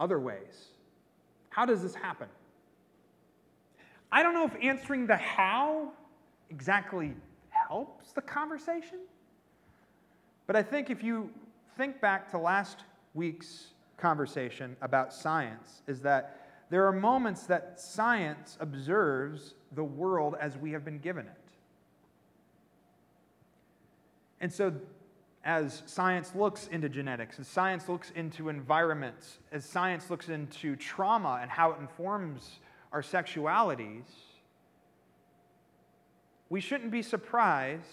other 0.00 0.18
ways. 0.18 0.70
How 1.48 1.64
does 1.64 1.80
this 1.80 1.94
happen? 1.94 2.26
I 4.10 4.24
don't 4.24 4.34
know 4.34 4.46
if 4.46 4.56
answering 4.60 5.06
the 5.06 5.16
how 5.16 5.92
exactly 6.50 7.14
helps 7.50 8.10
the 8.10 8.20
conversation, 8.20 8.98
but 10.48 10.56
I 10.56 10.62
think 10.64 10.90
if 10.90 11.04
you 11.04 11.30
think 11.76 12.00
back 12.00 12.28
to 12.32 12.38
last 12.38 12.78
week's 13.14 13.68
conversation 13.98 14.76
about 14.82 15.12
science, 15.12 15.82
is 15.86 16.00
that 16.00 16.48
there 16.68 16.84
are 16.84 16.92
moments 16.92 17.46
that 17.46 17.78
science 17.78 18.56
observes 18.58 19.54
the 19.76 19.84
world 19.84 20.34
as 20.40 20.58
we 20.58 20.72
have 20.72 20.84
been 20.84 20.98
given 20.98 21.26
it. 21.26 21.46
And 24.40 24.52
so, 24.52 24.72
as 25.46 25.84
science 25.86 26.34
looks 26.34 26.66
into 26.72 26.88
genetics, 26.88 27.38
as 27.38 27.46
science 27.46 27.88
looks 27.88 28.10
into 28.16 28.48
environments, 28.48 29.38
as 29.52 29.64
science 29.64 30.10
looks 30.10 30.28
into 30.28 30.74
trauma 30.74 31.38
and 31.40 31.48
how 31.48 31.70
it 31.70 31.78
informs 31.78 32.58
our 32.92 33.00
sexualities, 33.00 34.02
we 36.50 36.60
shouldn't 36.60 36.90
be 36.90 37.00
surprised 37.00 37.84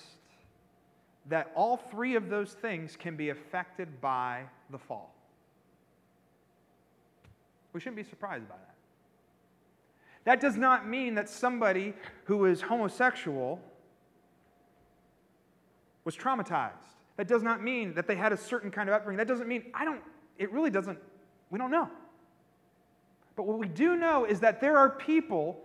that 1.29 1.51
all 1.55 1.77
three 1.77 2.15
of 2.15 2.27
those 2.27 2.53
things 2.53 2.95
can 2.95 3.15
be 3.15 3.29
affected 3.29 4.01
by 4.01 4.41
the 4.71 4.79
fall. 4.79 5.13
We 7.71 7.79
shouldn't 7.79 7.97
be 7.97 8.03
surprised 8.03 8.49
by 8.49 8.55
that. 8.55 8.75
That 10.23 10.41
does 10.41 10.57
not 10.57 10.87
mean 10.87 11.13
that 11.15 11.29
somebody 11.29 11.93
who 12.23 12.45
is 12.45 12.61
homosexual 12.61 13.61
was 16.03 16.17
traumatized. 16.17 16.71
That 17.17 17.27
does 17.27 17.43
not 17.43 17.63
mean 17.63 17.93
that 17.93 18.07
they 18.07 18.15
had 18.15 18.33
a 18.33 18.37
certain 18.37 18.71
kind 18.71 18.89
of 18.89 18.95
upbringing. 18.95 19.17
That 19.17 19.27
doesn't 19.27 19.47
mean, 19.47 19.65
I 19.73 19.85
don't, 19.85 20.01
it 20.37 20.51
really 20.51 20.69
doesn't, 20.69 20.97
we 21.49 21.59
don't 21.59 21.71
know. 21.71 21.89
But 23.35 23.43
what 23.43 23.59
we 23.59 23.67
do 23.67 23.95
know 23.95 24.25
is 24.25 24.39
that 24.41 24.61
there 24.61 24.77
are 24.77 24.89
people 24.89 25.59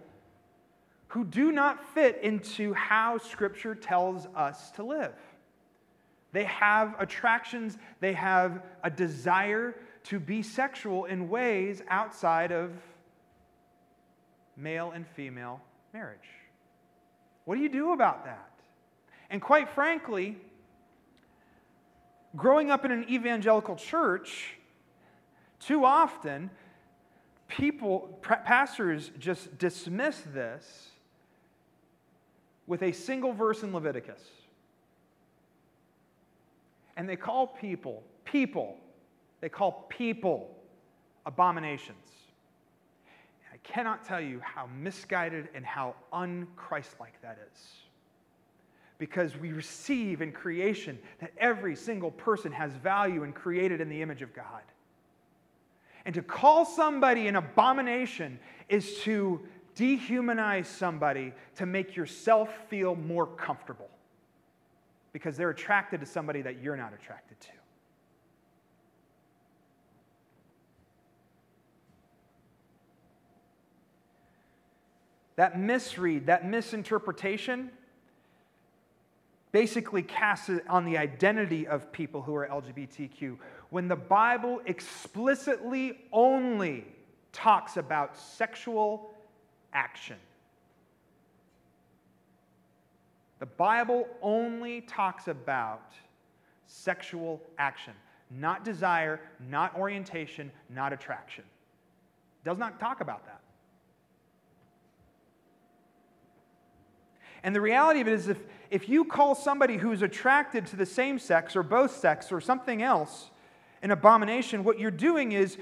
who 1.09 1.25
do 1.25 1.53
not 1.53 1.95
fit 1.95 2.21
into 2.23 2.75
how 2.75 3.19
Scripture 3.19 3.75
tells 3.75 4.27
us 4.37 4.71
to 4.73 4.83
live. 4.83 5.15
They 6.33 6.45
have 6.45 6.95
attractions, 6.99 7.79
they 8.01 8.13
have 8.13 8.63
a 8.85 8.91
desire 8.91 9.75
to 10.05 10.21
be 10.21 10.43
sexual 10.43 11.07
in 11.07 11.29
ways 11.31 11.83
outside 11.89 12.53
of 12.53 12.73
male 14.57 14.93
and 14.95 15.07
female 15.07 15.63
marriage. 15.95 16.19
What 17.47 17.57
do 17.57 17.63
you 17.63 17.71
do 17.71 17.93
about 17.93 18.27
that? 18.27 18.51
And 19.31 19.41
quite 19.41 19.71
frankly, 19.71 20.37
growing 22.37 22.71
up 22.71 22.85
in 22.85 22.91
an 22.91 23.07
evangelical 23.09 23.77
church, 23.77 24.55
too 25.61 25.85
often, 25.85 26.51
people, 27.49 28.19
pastors 28.23 29.11
just 29.19 29.59
dismiss 29.59 30.21
this 30.33 30.91
with 32.67 32.83
a 32.83 32.93
single 32.93 33.33
verse 33.33 33.63
in 33.63 33.73
Leviticus. 33.73 34.21
And 36.97 37.09
they 37.09 37.17
call 37.17 37.47
people, 37.47 38.03
people, 38.25 38.77
they 39.41 39.49
call 39.49 39.87
people 39.89 40.55
abominations. 41.25 41.97
And 43.47 43.55
I 43.55 43.67
cannot 43.67 44.05
tell 44.05 44.21
you 44.21 44.41
how 44.41 44.69
misguided 44.79 45.49
and 45.55 45.65
how 45.65 45.95
unchristlike 46.13 47.17
that 47.23 47.39
is. 47.53 47.61
Because 48.99 49.37
we 49.37 49.53
receive 49.53 50.23
in 50.23 50.33
creation 50.33 50.99
that 51.21 51.33
every 51.39 51.77
single 51.77 52.11
person 52.11 52.51
has 52.53 52.73
value 52.73 53.23
and 53.23 53.35
created 53.35 53.81
in 53.81 53.89
the 53.89 54.03
image 54.03 54.23
of 54.23 54.35
God. 54.35 54.63
And 56.05 56.15
to 56.15 56.23
call 56.23 56.65
somebody 56.65 57.29
an 57.29 57.37
abomination 57.37 58.39
is 58.69 58.99
to 59.01 59.41
dehumanize 59.77 60.67
somebody 60.67 61.33
to 61.57 61.67
make 61.67 61.95
yourself 61.95 62.51
feel 62.69 62.97
more 62.97 63.27
comfortable 63.27 63.89
because 65.13 65.37
they're 65.37 65.51
attracted 65.51 66.01
to 66.01 66.07
somebody 66.07 66.43
that 66.43 66.61
you're 66.63 66.77
not 66.77 66.93
attracted 66.93 67.41
to. 67.41 67.49
That 75.37 75.59
misread, 75.59 76.27
that 76.27 76.45
misinterpretation, 76.45 77.71
basically 79.59 80.03
casts 80.03 80.49
it 80.51 80.63
on 80.69 80.85
the 80.85 80.97
identity 80.97 81.67
of 81.67 81.91
people 81.91 82.23
who 82.23 82.33
are 82.33 82.47
LGBTQ. 82.47 83.37
When 83.71 83.89
the 83.89 83.97
Bible 83.97 84.61
explicitly 84.67 85.99
only 86.13 86.87
talks 87.33 87.77
about 87.77 88.17
sexual 88.17 89.13
action. 89.73 90.15
The 93.41 93.47
Bible 93.47 94.07
only 94.23 94.83
talks 94.83 95.27
about 95.27 95.93
sexual 96.69 97.43
action, 97.59 97.95
not 98.31 98.65
desire, 98.65 99.19
not 99.51 99.77
orientation, 99.77 100.53
not 100.71 100.93
attraction. 100.93 101.43
Does 102.45 102.59
not 102.59 102.79
talk 102.79 103.01
about 103.01 103.27
that. 103.27 103.41
And 107.43 107.55
the 107.55 107.61
reality 107.61 108.01
of 108.01 108.09
it 108.09 108.15
is 108.15 108.29
if, 108.29 108.39
if 108.71 108.89
you 108.89 109.05
call 109.05 109.35
somebody 109.35 109.77
who's 109.77 110.03
attracted 110.03 110.67
to 110.67 110.77
the 110.77 110.87
same 110.87 111.19
sex 111.19 111.57
or 111.57 111.63
both 111.63 111.97
sex 111.97 112.31
or 112.31 112.41
something 112.41 112.83
else 112.83 113.31
an 113.83 113.91
abomination, 113.91 114.65
what 114.65 114.79
you're 114.79 114.91
doing 114.91 115.33
is 115.33 115.57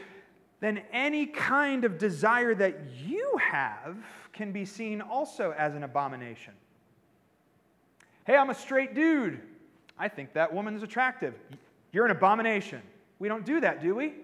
then 0.60 0.82
any 0.92 1.26
kind 1.26 1.84
of 1.84 1.98
desire 1.98 2.54
that 2.54 2.78
you 3.04 3.38
have 3.38 3.96
can 4.32 4.52
be 4.52 4.64
seen 4.64 5.00
also 5.00 5.54
as 5.56 5.74
an 5.74 5.82
abomination. 5.82 6.54
Hey, 8.24 8.36
I'm 8.36 8.50
a 8.50 8.54
straight 8.54 8.94
dude. 8.94 9.40
I 9.98 10.08
think 10.08 10.32
that 10.32 10.52
woman 10.52 10.74
is 10.74 10.82
attractive. 10.82 11.34
You're 11.92 12.06
an 12.06 12.10
abomination. 12.10 12.82
We 13.18 13.28
don't 13.28 13.44
do 13.44 13.60
that, 13.60 13.82
do 13.82 13.94
we? 13.94 14.14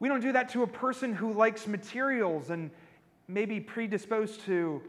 We 0.00 0.08
don't 0.08 0.20
do 0.20 0.32
that 0.32 0.50
to 0.50 0.62
a 0.62 0.66
person 0.66 1.14
who 1.14 1.32
likes 1.32 1.66
materials 1.66 2.50
and 2.50 2.70
maybe 3.26 3.60
predisposed 3.60 4.40
to 4.42 4.80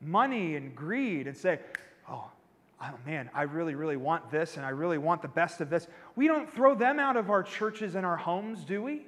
money 0.00 0.56
and 0.56 0.74
greed 0.74 1.26
and 1.26 1.36
say, 1.36 1.60
oh, 2.08 2.30
oh 2.82 2.94
man, 3.06 3.30
I 3.34 3.42
really, 3.42 3.74
really 3.74 3.96
want 3.96 4.30
this 4.30 4.56
and 4.56 4.64
I 4.64 4.70
really 4.70 4.98
want 4.98 5.22
the 5.22 5.28
best 5.28 5.60
of 5.60 5.70
this. 5.70 5.86
We 6.16 6.26
don't 6.26 6.50
throw 6.52 6.74
them 6.74 6.98
out 6.98 7.16
of 7.16 7.30
our 7.30 7.42
churches 7.42 7.94
and 7.94 8.06
our 8.06 8.16
homes, 8.16 8.64
do 8.64 8.82
we? 8.82 9.06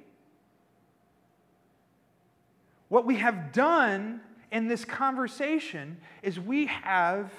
What 2.89 3.05
we 3.05 3.15
have 3.17 3.51
done 3.51 4.21
in 4.51 4.67
this 4.67 4.85
conversation 4.85 5.97
is 6.21 6.39
we 6.39 6.67
have 6.67 7.31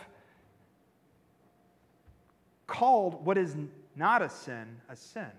called 2.66 3.24
what 3.24 3.38
is 3.38 3.54
not 3.94 4.22
a 4.22 4.28
sin 4.28 4.66
a 4.88 4.96
sin. 4.96 5.30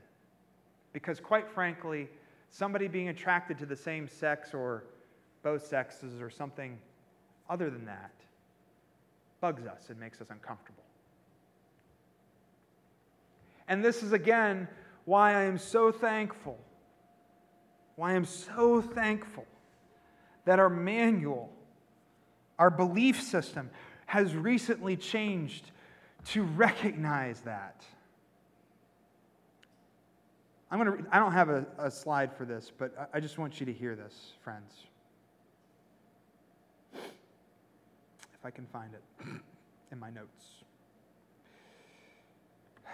Because, 0.94 1.20
quite 1.20 1.50
frankly, 1.50 2.08
somebody 2.50 2.88
being 2.88 3.10
attracted 3.10 3.60
to 3.60 3.66
the 3.66 3.76
same 3.76 4.08
sex 4.08 4.54
or 4.54 4.86
both 5.44 5.68
sexes 5.68 6.22
or 6.22 6.30
something 6.30 6.78
other 7.50 7.70
than 7.70 7.86
that 7.86 8.12
bugs 9.42 9.66
us 9.66 9.90
and 9.90 10.00
makes 10.00 10.22
us 10.22 10.28
uncomfortable. 10.30 10.84
And 13.68 13.84
this 13.84 14.04
is 14.04 14.12
again 14.12 14.68
why 15.06 15.34
I 15.34 15.44
am 15.44 15.58
so 15.58 15.92
thankful, 15.92 16.58
why 17.96 18.12
I 18.12 18.14
am 18.16 18.26
so 18.26 18.82
thankful 18.82 19.46
that 20.46 20.60
our 20.60 20.70
manual, 20.70 21.52
our 22.58 22.70
belief 22.70 23.22
system, 23.22 23.70
has 24.06 24.36
recently 24.36 24.96
changed 24.96 25.72
to 26.26 26.44
recognize 26.44 27.42
that. 27.42 27.84
I'm 30.72 30.80
gonna, 30.80 30.98
I 31.12 31.20
don't 31.20 31.32
have 31.32 31.50
a, 31.50 31.66
a 31.78 31.92
slide 31.92 32.36
for 32.36 32.46
this, 32.46 32.72
but 32.76 33.10
I 33.14 33.20
just 33.20 33.38
want 33.38 33.60
you 33.60 33.66
to 33.68 33.74
hear 33.74 33.96
this, 33.96 34.34
friends. 34.44 34.72
I 38.46 38.52
can 38.52 38.68
find 38.68 38.94
it 38.94 39.02
in 39.92 40.00
my 40.00 40.12
notes. 40.12 40.46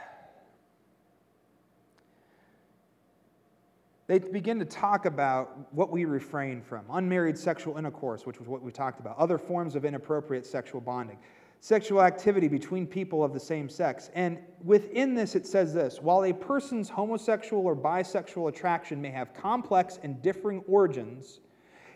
they 4.07 4.19
begin 4.19 4.59
to 4.59 4.65
talk 4.65 5.05
about 5.05 5.73
what 5.73 5.91
we 5.91 6.05
refrain 6.05 6.61
from 6.61 6.85
unmarried 6.89 7.37
sexual 7.37 7.77
intercourse, 7.77 8.25
which 8.25 8.39
was 8.39 8.47
what 8.47 8.61
we 8.61 8.71
talked 8.71 9.01
about, 9.01 9.17
other 9.17 9.37
forms 9.37 9.75
of 9.75 9.83
inappropriate 9.83 10.45
sexual 10.45 10.79
bonding, 10.79 11.17
sexual 11.59 12.01
activity 12.01 12.47
between 12.47 12.87
people 12.87 13.21
of 13.21 13.33
the 13.33 13.39
same 13.39 13.67
sex. 13.67 14.09
And 14.15 14.39
within 14.63 15.13
this, 15.15 15.35
it 15.35 15.45
says 15.45 15.73
this 15.73 16.01
while 16.01 16.23
a 16.23 16.31
person's 16.31 16.87
homosexual 16.87 17.65
or 17.65 17.75
bisexual 17.75 18.47
attraction 18.47 19.01
may 19.01 19.11
have 19.11 19.33
complex 19.33 19.99
and 20.01 20.21
differing 20.21 20.63
origins, 20.65 21.41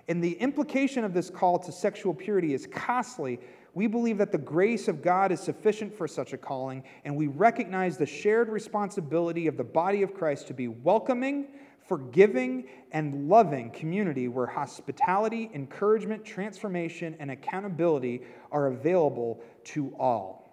and 0.08 0.24
the 0.24 0.34
implication 0.34 1.04
of 1.04 1.14
this 1.14 1.30
call 1.30 1.60
to 1.60 1.72
sexual 1.72 2.14
purity 2.14 2.54
is 2.54 2.68
costly, 2.68 3.40
we 3.74 3.88
believe 3.88 4.18
that 4.20 4.32
the 4.32 4.38
grace 4.38 4.88
of 4.88 5.02
God 5.02 5.32
is 5.32 5.40
sufficient 5.40 5.94
for 5.94 6.08
such 6.08 6.34
a 6.34 6.38
calling, 6.38 6.84
and 7.04 7.16
we 7.16 7.28
recognize 7.28 7.98
the 7.98 8.06
shared 8.06 8.50
responsibility 8.50 9.48
of 9.48 9.58
the 9.58 9.64
body 9.64 10.02
of 10.02 10.14
Christ 10.14 10.48
to 10.48 10.54
be 10.54 10.68
welcoming 10.68 11.48
forgiving, 11.88 12.68
and 12.92 13.30
loving 13.30 13.70
community 13.72 14.28
where 14.28 14.48
hospitality, 14.48 15.50
encouragement, 15.54 16.26
transformation, 16.26 17.16
and 17.20 17.30
accountability 17.30 18.22
are 18.52 18.68
available 18.68 19.40
to 19.64 19.94
all. 20.00 20.50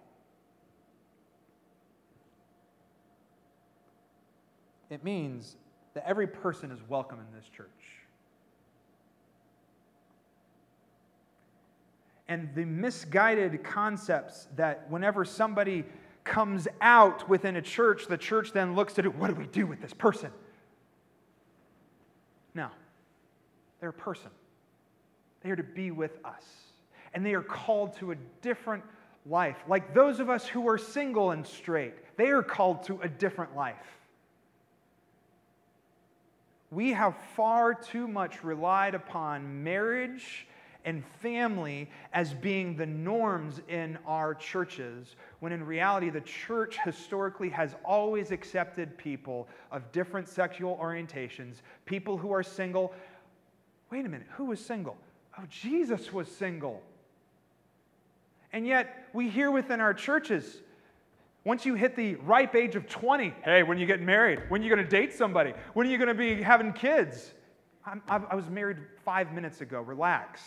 It 4.89 5.03
means 5.03 5.55
that 5.95 6.07
every 6.07 6.27
person 6.27 6.69
is 6.69 6.79
welcome 6.87 7.19
in 7.19 7.25
this 7.35 7.49
church. 7.49 7.67
And 12.27 12.49
the 12.55 12.65
misguided 12.65 13.63
concepts 13.63 14.47
that 14.55 14.89
whenever 14.89 15.25
somebody 15.25 15.83
comes 16.23 16.67
out 16.81 17.27
within 17.27 17.57
a 17.57 17.61
church, 17.61 18.07
the 18.07 18.17
church 18.17 18.53
then 18.53 18.75
looks 18.75 18.93
to 18.93 19.01
do 19.01 19.11
what 19.11 19.27
do 19.27 19.35
we 19.35 19.45
do 19.47 19.67
with 19.67 19.81
this 19.81 19.93
person? 19.93 20.31
No, 22.55 22.69
they're 23.79 23.89
a 23.89 23.93
person. 23.93 24.29
They 25.41 25.51
are 25.51 25.55
to 25.55 25.63
be 25.63 25.91
with 25.91 26.17
us. 26.23 26.43
And 27.13 27.25
they 27.25 27.33
are 27.33 27.41
called 27.41 27.95
to 27.97 28.11
a 28.11 28.15
different 28.41 28.83
life. 29.25 29.57
Like 29.67 29.93
those 29.93 30.19
of 30.19 30.29
us 30.29 30.47
who 30.47 30.67
are 30.67 30.77
single 30.77 31.31
and 31.31 31.45
straight, 31.45 31.93
they 32.17 32.29
are 32.29 32.43
called 32.43 32.83
to 32.83 32.99
a 33.01 33.07
different 33.07 33.55
life. 33.55 33.75
We 36.71 36.93
have 36.93 37.15
far 37.35 37.73
too 37.75 38.07
much 38.07 38.43
relied 38.43 38.95
upon 38.95 39.63
marriage 39.63 40.47
and 40.85 41.03
family 41.21 41.89
as 42.11 42.33
being 42.33 42.75
the 42.75 42.85
norms 42.85 43.61
in 43.67 43.97
our 44.05 44.35
churches, 44.35 45.15
when 45.39 45.51
in 45.51 45.65
reality, 45.65 46.09
the 46.09 46.21
church 46.21 46.77
historically 46.83 47.49
has 47.49 47.75
always 47.85 48.31
accepted 48.31 48.97
people 48.97 49.47
of 49.71 49.91
different 49.91 50.27
sexual 50.27 50.77
orientations, 50.81 51.61
people 51.85 52.17
who 52.17 52.31
are 52.31 52.43
single. 52.43 52.93
Wait 53.91 54.05
a 54.05 54.09
minute, 54.09 54.27
who 54.35 54.45
was 54.45 54.59
single? 54.59 54.97
Oh, 55.37 55.43
Jesus 55.49 56.11
was 56.11 56.27
single. 56.27 56.81
And 58.51 58.67
yet, 58.67 59.07
we 59.13 59.29
hear 59.29 59.49
within 59.49 59.79
our 59.79 59.93
churches, 59.93 60.61
once 61.43 61.65
you 61.65 61.75
hit 61.75 61.95
the 61.95 62.15
ripe 62.15 62.55
age 62.55 62.75
of 62.75 62.87
20, 62.87 63.33
hey, 63.43 63.63
when 63.63 63.77
are 63.77 63.81
you 63.81 63.87
getting 63.87 64.05
married? 64.05 64.41
When 64.49 64.61
are 64.61 64.63
you 64.63 64.73
going 64.73 64.83
to 64.83 64.89
date 64.89 65.13
somebody? 65.13 65.53
When 65.73 65.87
are 65.87 65.89
you 65.89 65.97
going 65.97 66.07
to 66.07 66.13
be 66.13 66.41
having 66.41 66.71
kids? 66.71 67.33
I'm, 67.85 68.01
i 68.07 68.35
was 68.35 68.49
married 68.49 68.77
five 69.03 69.33
minutes 69.33 69.61
ago. 69.61 69.81
Relax. 69.81 70.41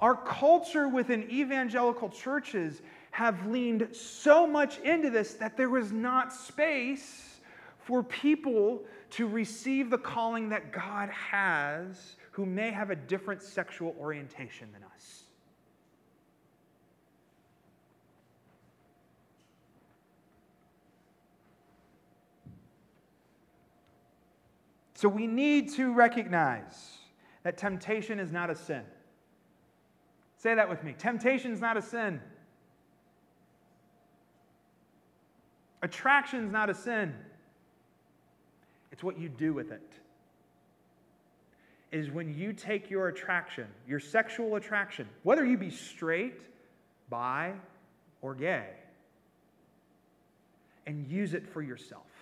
Our 0.00 0.16
culture 0.16 0.88
within 0.88 1.30
evangelical 1.30 2.10
churches 2.10 2.82
have 3.10 3.46
leaned 3.46 3.88
so 3.92 4.46
much 4.46 4.78
into 4.80 5.10
this 5.10 5.34
that 5.34 5.56
there 5.56 5.70
was 5.70 5.92
not 5.92 6.32
space 6.32 7.38
for 7.78 8.02
people 8.02 8.82
to 9.10 9.26
receive 9.26 9.90
the 9.90 9.98
calling 9.98 10.48
that 10.48 10.72
God 10.72 11.08
has 11.10 12.16
who 12.32 12.44
may 12.44 12.70
have 12.70 12.90
a 12.90 12.96
different 12.96 13.42
sexual 13.42 13.94
orientation 13.98 14.68
than 14.72 14.82
us. 14.82 15.23
So 25.04 25.10
we 25.10 25.26
need 25.26 25.70
to 25.74 25.92
recognize 25.92 26.96
that 27.42 27.58
temptation 27.58 28.18
is 28.18 28.32
not 28.32 28.48
a 28.48 28.54
sin. 28.54 28.80
Say 30.38 30.54
that 30.54 30.66
with 30.66 30.82
me. 30.82 30.94
Temptation 30.96 31.52
is 31.52 31.60
not 31.60 31.76
a 31.76 31.82
sin. 31.82 32.22
Attraction 35.82 36.46
is 36.46 36.50
not 36.50 36.70
a 36.70 36.74
sin. 36.74 37.14
It's 38.92 39.02
what 39.02 39.18
you 39.18 39.28
do 39.28 39.52
with 39.52 39.72
it. 39.72 39.92
It 41.92 41.98
is 41.98 42.10
when 42.10 42.32
you 42.32 42.54
take 42.54 42.88
your 42.88 43.08
attraction, 43.08 43.66
your 43.86 44.00
sexual 44.00 44.56
attraction, 44.56 45.06
whether 45.22 45.44
you 45.44 45.58
be 45.58 45.68
straight, 45.68 46.40
bi, 47.10 47.52
or 48.22 48.34
gay, 48.34 48.70
and 50.86 51.06
use 51.06 51.34
it 51.34 51.46
for 51.46 51.60
yourself. 51.60 52.13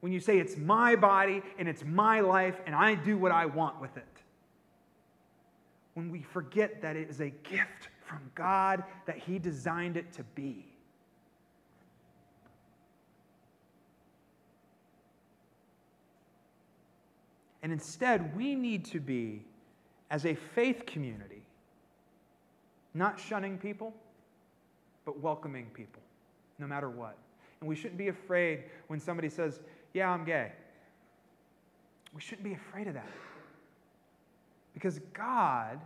When 0.00 0.12
you 0.12 0.20
say 0.20 0.38
it's 0.38 0.56
my 0.56 0.94
body 0.96 1.42
and 1.58 1.68
it's 1.68 1.84
my 1.84 2.20
life 2.20 2.60
and 2.66 2.74
I 2.74 2.94
do 2.94 3.18
what 3.18 3.32
I 3.32 3.46
want 3.46 3.80
with 3.80 3.96
it. 3.96 4.04
When 5.94 6.10
we 6.10 6.22
forget 6.22 6.80
that 6.82 6.96
it 6.96 7.10
is 7.10 7.20
a 7.20 7.30
gift 7.30 7.88
from 8.04 8.20
God 8.34 8.84
that 9.06 9.18
He 9.18 9.38
designed 9.38 9.96
it 9.96 10.12
to 10.12 10.22
be. 10.34 10.64
And 17.62 17.72
instead, 17.72 18.36
we 18.36 18.54
need 18.54 18.84
to 18.86 19.00
be, 19.00 19.42
as 20.10 20.24
a 20.24 20.34
faith 20.34 20.86
community, 20.86 21.42
not 22.94 23.18
shunning 23.18 23.58
people, 23.58 23.92
but 25.04 25.20
welcoming 25.20 25.66
people, 25.74 26.02
no 26.58 26.66
matter 26.66 26.88
what. 26.88 27.16
And 27.60 27.68
we 27.68 27.74
shouldn't 27.74 27.98
be 27.98 28.08
afraid 28.08 28.64
when 28.86 29.00
somebody 29.00 29.28
says, 29.28 29.60
yeah, 29.98 30.10
I'm 30.10 30.24
gay. 30.24 30.52
We 32.14 32.20
shouldn't 32.20 32.44
be 32.44 32.54
afraid 32.54 32.86
of 32.86 32.94
that. 32.94 33.10
Because 34.72 35.00
God 35.12 35.80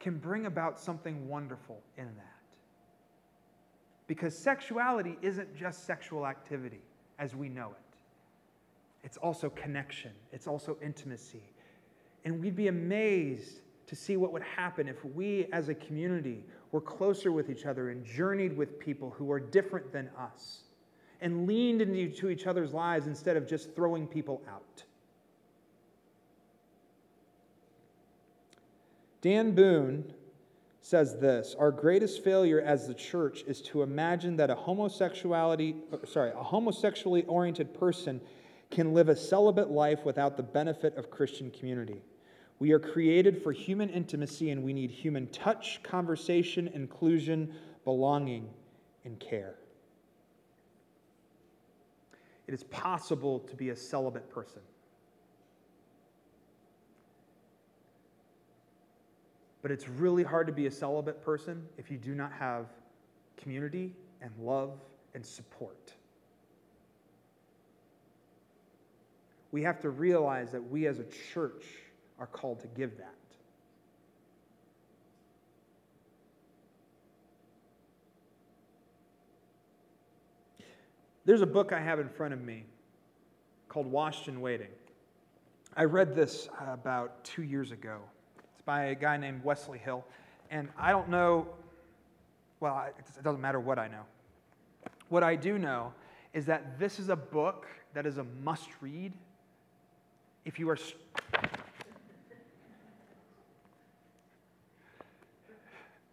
can 0.00 0.16
bring 0.16 0.46
about 0.46 0.80
something 0.80 1.28
wonderful 1.28 1.82
in 1.98 2.06
that. 2.06 2.24
Because 4.06 4.36
sexuality 4.36 5.18
isn't 5.20 5.54
just 5.54 5.84
sexual 5.84 6.26
activity 6.26 6.80
as 7.18 7.36
we 7.36 7.50
know 7.50 7.68
it, 7.68 7.98
it's 9.04 9.18
also 9.18 9.50
connection, 9.50 10.12
it's 10.32 10.46
also 10.46 10.78
intimacy. 10.82 11.42
And 12.24 12.40
we'd 12.40 12.56
be 12.56 12.68
amazed 12.68 13.60
to 13.86 13.94
see 13.94 14.16
what 14.16 14.32
would 14.32 14.42
happen 14.42 14.88
if 14.88 15.04
we 15.04 15.46
as 15.52 15.68
a 15.68 15.74
community 15.74 16.44
were 16.72 16.80
closer 16.80 17.30
with 17.30 17.50
each 17.50 17.66
other 17.66 17.90
and 17.90 18.04
journeyed 18.06 18.56
with 18.56 18.78
people 18.78 19.10
who 19.10 19.30
are 19.30 19.40
different 19.40 19.92
than 19.92 20.08
us 20.18 20.62
and 21.20 21.46
leaned 21.46 21.82
into 21.82 22.28
each 22.28 22.46
other's 22.46 22.72
lives 22.72 23.06
instead 23.06 23.36
of 23.36 23.48
just 23.48 23.74
throwing 23.74 24.06
people 24.06 24.42
out. 24.48 24.84
Dan 29.20 29.52
Boone 29.52 30.12
says 30.80 31.18
this 31.18 31.56
Our 31.58 31.70
greatest 31.70 32.22
failure 32.22 32.60
as 32.60 32.86
the 32.86 32.94
church 32.94 33.42
is 33.46 33.60
to 33.62 33.82
imagine 33.82 34.36
that 34.36 34.50
a 34.50 34.54
homosexuality, 34.54 35.76
sorry, 36.06 36.30
a 36.30 36.42
homosexually 36.42 37.24
oriented 37.24 37.74
person 37.74 38.20
can 38.70 38.92
live 38.92 39.08
a 39.08 39.16
celibate 39.16 39.70
life 39.70 40.04
without 40.04 40.36
the 40.36 40.42
benefit 40.42 40.96
of 40.96 41.10
Christian 41.10 41.50
community. 41.50 42.02
We 42.58 42.72
are 42.72 42.78
created 42.78 43.42
for 43.42 43.52
human 43.52 43.88
intimacy 43.88 44.50
and 44.50 44.62
we 44.62 44.72
need 44.72 44.90
human 44.90 45.28
touch, 45.28 45.80
conversation, 45.82 46.68
inclusion, 46.68 47.54
belonging, 47.84 48.48
and 49.04 49.18
care. 49.18 49.54
It 52.48 52.54
is 52.54 52.64
possible 52.64 53.40
to 53.40 53.54
be 53.54 53.68
a 53.70 53.76
celibate 53.76 54.30
person. 54.30 54.62
But 59.60 59.70
it's 59.70 59.86
really 59.86 60.22
hard 60.22 60.46
to 60.46 60.52
be 60.52 60.66
a 60.66 60.70
celibate 60.70 61.22
person 61.22 61.66
if 61.76 61.90
you 61.90 61.98
do 61.98 62.14
not 62.14 62.32
have 62.32 62.66
community 63.36 63.92
and 64.22 64.30
love 64.40 64.80
and 65.14 65.24
support. 65.24 65.92
We 69.52 69.62
have 69.62 69.80
to 69.80 69.90
realize 69.90 70.50
that 70.52 70.70
we 70.70 70.86
as 70.86 71.00
a 71.00 71.06
church 71.34 71.64
are 72.18 72.26
called 72.26 72.60
to 72.60 72.66
give 72.68 72.96
that. 72.96 73.17
There's 81.28 81.42
a 81.42 81.46
book 81.46 81.74
I 81.74 81.80
have 81.82 82.00
in 82.00 82.08
front 82.08 82.32
of 82.32 82.40
me 82.40 82.64
called 83.68 83.86
Washed 83.86 84.28
and 84.28 84.40
Waiting. 84.40 84.70
I 85.76 85.84
read 85.84 86.14
this 86.14 86.48
uh, 86.58 86.72
about 86.72 87.22
two 87.22 87.42
years 87.42 87.70
ago. 87.70 87.98
It's 88.54 88.62
by 88.62 88.84
a 88.84 88.94
guy 88.94 89.18
named 89.18 89.44
Wesley 89.44 89.76
Hill. 89.76 90.06
And 90.50 90.70
I 90.78 90.90
don't 90.90 91.10
know, 91.10 91.46
well, 92.60 92.82
it 92.98 93.22
doesn't 93.22 93.42
matter 93.42 93.60
what 93.60 93.78
I 93.78 93.88
know. 93.88 94.04
What 95.10 95.22
I 95.22 95.36
do 95.36 95.58
know 95.58 95.92
is 96.32 96.46
that 96.46 96.78
this 96.78 96.98
is 96.98 97.10
a 97.10 97.16
book 97.16 97.66
that 97.92 98.06
is 98.06 98.16
a 98.16 98.24
must 98.42 98.70
read 98.80 99.12
if 100.46 100.58
you 100.58 100.70
are. 100.70 100.78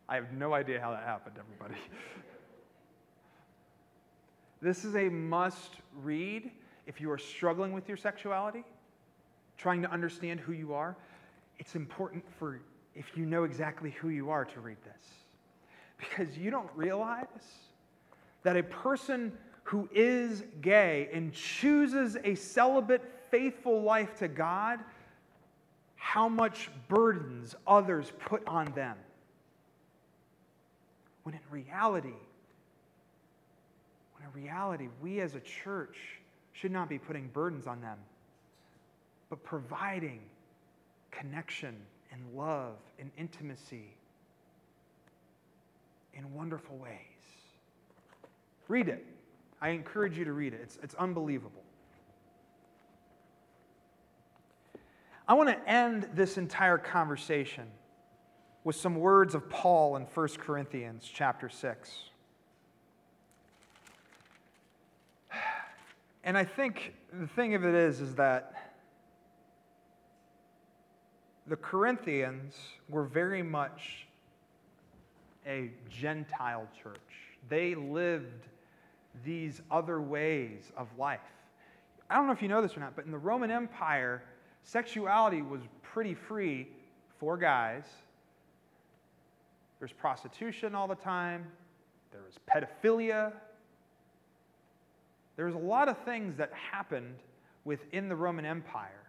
I 0.09 0.15
have 0.15 0.33
no 0.33 0.53
idea 0.53 0.81
how 0.81 0.91
that 0.91 1.03
happened, 1.03 1.37
everybody. 1.39 1.79
This 4.65 4.83
is 4.83 4.95
a 4.95 5.09
must 5.09 5.75
read 6.01 6.49
if 6.87 6.99
you 6.99 7.11
are 7.11 7.19
struggling 7.19 7.71
with 7.71 7.87
your 7.87 7.97
sexuality, 7.97 8.63
trying 9.59 9.83
to 9.83 9.91
understand 9.91 10.39
who 10.39 10.53
you 10.53 10.73
are. 10.73 10.95
It's 11.59 11.75
important 11.75 12.23
for 12.39 12.59
if 12.95 13.15
you 13.15 13.27
know 13.27 13.43
exactly 13.43 13.91
who 13.91 14.09
you 14.09 14.31
are 14.31 14.43
to 14.43 14.59
read 14.59 14.77
this. 14.83 15.07
Because 15.99 16.35
you 16.35 16.49
don't 16.49 16.69
realize 16.75 17.27
that 18.41 18.57
a 18.57 18.63
person 18.63 19.31
who 19.65 19.87
is 19.93 20.43
gay 20.61 21.09
and 21.13 21.31
chooses 21.31 22.17
a 22.23 22.33
celibate, 22.33 23.03
faithful 23.29 23.83
life 23.83 24.15
to 24.15 24.27
God, 24.27 24.79
how 25.95 26.27
much 26.27 26.71
burdens 26.87 27.53
others 27.67 28.11
put 28.17 28.41
on 28.47 28.65
them. 28.71 28.97
When 31.21 31.35
in 31.35 31.41
reality, 31.51 32.13
reality, 34.35 34.89
we 35.01 35.21
as 35.21 35.35
a 35.35 35.39
church 35.39 35.97
should 36.53 36.71
not 36.71 36.89
be 36.89 36.97
putting 36.97 37.27
burdens 37.29 37.67
on 37.67 37.81
them, 37.81 37.97
but 39.29 39.43
providing 39.43 40.19
connection 41.11 41.75
and 42.11 42.21
love, 42.35 42.75
and 42.99 43.11
intimacy, 43.17 43.93
in 46.13 46.33
wonderful 46.33 46.77
ways. 46.77 46.91
Read 48.67 48.87
it. 48.87 49.05
I 49.61 49.69
encourage 49.69 50.17
you 50.17 50.25
to 50.25 50.33
read 50.33 50.53
it. 50.53 50.61
It's, 50.63 50.79
it's 50.81 50.95
unbelievable. 50.95 51.63
I 55.27 55.33
want 55.33 55.49
to 55.49 55.69
end 55.69 56.07
this 56.13 56.37
entire 56.37 56.77
conversation 56.77 57.65
with 58.63 58.75
some 58.75 58.95
words 58.95 59.35
of 59.35 59.49
Paul 59.49 59.95
in 59.95 60.03
1 60.03 60.27
Corinthians 60.39 61.09
chapter 61.11 61.49
6. 61.49 61.91
And 66.25 66.35
I 66.35 66.43
think 66.43 66.95
the 67.13 67.27
thing 67.27 67.53
of 67.53 67.63
it 67.63 67.75
is 67.75 68.01
is 68.01 68.15
that 68.15 68.73
the 71.45 71.55
Corinthians 71.55 72.55
were 72.89 73.03
very 73.03 73.43
much 73.43 74.07
a 75.45 75.69
Gentile 75.87 76.67
church. 76.81 76.97
They 77.47 77.75
lived 77.75 78.47
these 79.23 79.61
other 79.69 80.01
ways 80.01 80.71
of 80.75 80.87
life. 80.97 81.19
I 82.09 82.15
don't 82.15 82.25
know 82.25 82.33
if 82.33 82.41
you 82.41 82.47
know 82.47 82.61
this 82.61 82.75
or 82.75 82.79
not, 82.79 82.95
but 82.95 83.05
in 83.05 83.11
the 83.11 83.17
Roman 83.19 83.51
Empire, 83.51 84.23
sexuality 84.63 85.43
was 85.43 85.61
pretty 85.83 86.15
free 86.15 86.67
for 87.19 87.37
guys. 87.37 87.83
There's 89.77 89.93
prostitution 89.93 90.73
all 90.73 90.87
the 90.87 90.95
time, 90.95 91.45
there 92.11 92.21
was 92.25 92.39
pedophilia. 92.49 93.31
There 95.35 95.45
was 95.45 95.55
a 95.55 95.59
lot 95.59 95.89
of 95.89 95.97
things 95.99 96.37
that 96.37 96.51
happened 96.53 97.15
within 97.63 98.09
the 98.09 98.15
Roman 98.15 98.45
Empire 98.45 99.01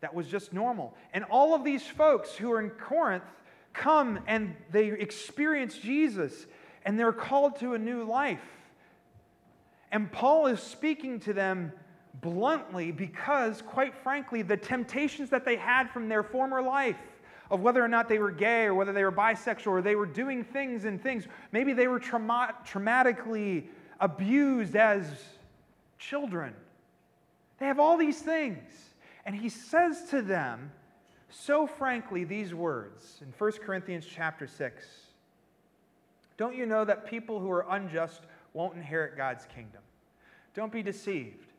that 0.00 0.14
was 0.14 0.26
just 0.26 0.52
normal. 0.52 0.94
And 1.12 1.24
all 1.24 1.54
of 1.54 1.64
these 1.64 1.86
folks 1.86 2.34
who 2.34 2.52
are 2.52 2.60
in 2.60 2.70
Corinth 2.70 3.24
come 3.72 4.20
and 4.26 4.54
they 4.70 4.88
experience 4.88 5.78
Jesus 5.78 6.46
and 6.84 6.98
they're 6.98 7.12
called 7.12 7.58
to 7.60 7.74
a 7.74 7.78
new 7.78 8.04
life. 8.04 8.42
And 9.90 10.10
Paul 10.10 10.46
is 10.46 10.60
speaking 10.60 11.20
to 11.20 11.32
them 11.32 11.72
bluntly 12.20 12.90
because, 12.90 13.62
quite 13.62 13.94
frankly, 13.94 14.42
the 14.42 14.56
temptations 14.56 15.30
that 15.30 15.44
they 15.44 15.56
had 15.56 15.88
from 15.90 16.08
their 16.08 16.22
former 16.22 16.60
life 16.60 16.98
of 17.50 17.60
whether 17.60 17.82
or 17.82 17.88
not 17.88 18.08
they 18.08 18.18
were 18.18 18.30
gay 18.30 18.64
or 18.64 18.74
whether 18.74 18.92
they 18.92 19.04
were 19.04 19.12
bisexual 19.12 19.68
or 19.68 19.82
they 19.82 19.94
were 19.94 20.06
doing 20.06 20.42
things 20.42 20.84
and 20.84 21.02
things, 21.02 21.26
maybe 21.52 21.72
they 21.72 21.86
were 21.86 21.98
trauma- 21.98 22.54
traumatically 22.66 23.64
abused 24.00 24.76
as 24.76 25.06
children. 25.98 26.54
They 27.58 27.66
have 27.66 27.78
all 27.78 27.96
these 27.96 28.20
things. 28.20 28.70
And 29.26 29.34
he 29.34 29.48
says 29.48 30.04
to 30.10 30.22
them, 30.22 30.70
so 31.30 31.66
frankly, 31.66 32.24
these 32.24 32.54
words 32.54 33.20
in 33.20 33.32
1 33.36 33.52
Corinthians 33.64 34.06
chapter 34.06 34.46
6 34.46 34.86
Don't 36.36 36.54
you 36.54 36.66
know 36.66 36.84
that 36.84 37.06
people 37.06 37.40
who 37.40 37.50
are 37.50 37.66
unjust 37.70 38.22
won't 38.52 38.76
inherit 38.76 39.16
God's 39.16 39.44
kingdom? 39.46 39.82
Don't 40.54 40.72
be 40.72 40.82
deceived. 40.82 41.52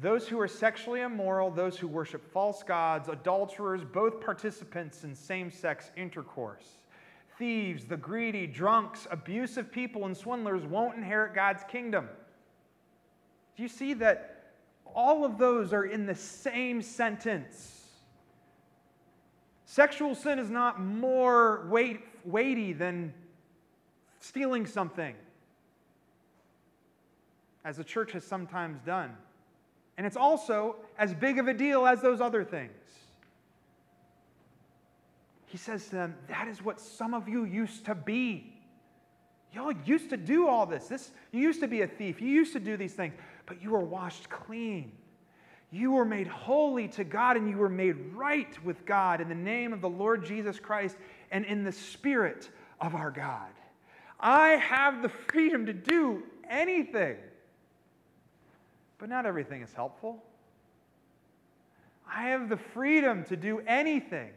Those 0.00 0.26
who 0.26 0.40
are 0.40 0.48
sexually 0.48 1.02
immoral, 1.02 1.50
those 1.50 1.76
who 1.78 1.86
worship 1.86 2.32
false 2.32 2.62
gods, 2.62 3.08
adulterers, 3.08 3.84
both 3.84 4.20
participants 4.20 5.04
in 5.04 5.14
same 5.14 5.50
sex 5.50 5.90
intercourse, 5.96 6.78
thieves, 7.40 7.86
the 7.86 7.96
greedy, 7.96 8.46
drunks, 8.46 9.08
abusive 9.10 9.72
people, 9.72 10.04
and 10.04 10.14
swindlers 10.16 10.62
won't 10.62 10.96
inherit 10.96 11.34
God's 11.34 11.64
kingdom. 11.64 12.06
Do 13.56 13.62
you 13.62 13.68
see 13.68 13.94
that 13.94 14.52
all 14.94 15.24
of 15.24 15.38
those 15.38 15.72
are 15.72 15.86
in 15.86 16.04
the 16.04 16.14
same 16.14 16.82
sentence? 16.82 17.88
Sexual 19.64 20.14
sin 20.16 20.38
is 20.38 20.50
not 20.50 20.80
more 20.80 21.66
weight, 21.70 22.00
weighty 22.24 22.74
than 22.74 23.14
stealing 24.20 24.66
something, 24.66 25.14
as 27.64 27.78
the 27.78 27.84
church 27.84 28.12
has 28.12 28.22
sometimes 28.22 28.80
done. 28.82 29.16
And 29.96 30.06
it's 30.06 30.16
also 30.16 30.76
as 30.98 31.14
big 31.14 31.38
of 31.38 31.48
a 31.48 31.54
deal 31.54 31.86
as 31.86 32.02
those 32.02 32.20
other 32.20 32.44
things. 32.44 32.72
He 35.50 35.58
says 35.58 35.86
to 35.86 35.90
them, 35.90 36.14
That 36.28 36.46
is 36.46 36.64
what 36.64 36.80
some 36.80 37.12
of 37.12 37.28
you 37.28 37.44
used 37.44 37.84
to 37.86 37.94
be. 37.94 38.52
Y'all 39.52 39.72
used 39.84 40.10
to 40.10 40.16
do 40.16 40.46
all 40.46 40.64
this. 40.64 40.86
this. 40.86 41.10
You 41.32 41.40
used 41.40 41.60
to 41.60 41.66
be 41.66 41.82
a 41.82 41.88
thief. 41.88 42.20
You 42.20 42.28
used 42.28 42.52
to 42.52 42.60
do 42.60 42.76
these 42.76 42.94
things, 42.94 43.14
but 43.46 43.60
you 43.60 43.70
were 43.70 43.80
washed 43.80 44.30
clean. 44.30 44.92
You 45.72 45.90
were 45.92 46.04
made 46.04 46.28
holy 46.28 46.86
to 46.88 47.02
God 47.02 47.36
and 47.36 47.50
you 47.50 47.56
were 47.56 47.68
made 47.68 47.96
right 48.14 48.64
with 48.64 48.86
God 48.86 49.20
in 49.20 49.28
the 49.28 49.34
name 49.34 49.72
of 49.72 49.80
the 49.80 49.88
Lord 49.88 50.24
Jesus 50.24 50.60
Christ 50.60 50.96
and 51.32 51.44
in 51.44 51.64
the 51.64 51.72
Spirit 51.72 52.48
of 52.80 52.94
our 52.94 53.10
God. 53.10 53.50
I 54.20 54.50
have 54.50 55.02
the 55.02 55.08
freedom 55.08 55.66
to 55.66 55.72
do 55.72 56.22
anything. 56.48 57.16
But 58.98 59.08
not 59.08 59.26
everything 59.26 59.62
is 59.62 59.72
helpful. 59.72 60.22
I 62.08 62.28
have 62.28 62.48
the 62.48 62.56
freedom 62.56 63.24
to 63.24 63.36
do 63.36 63.60
anything, 63.66 64.30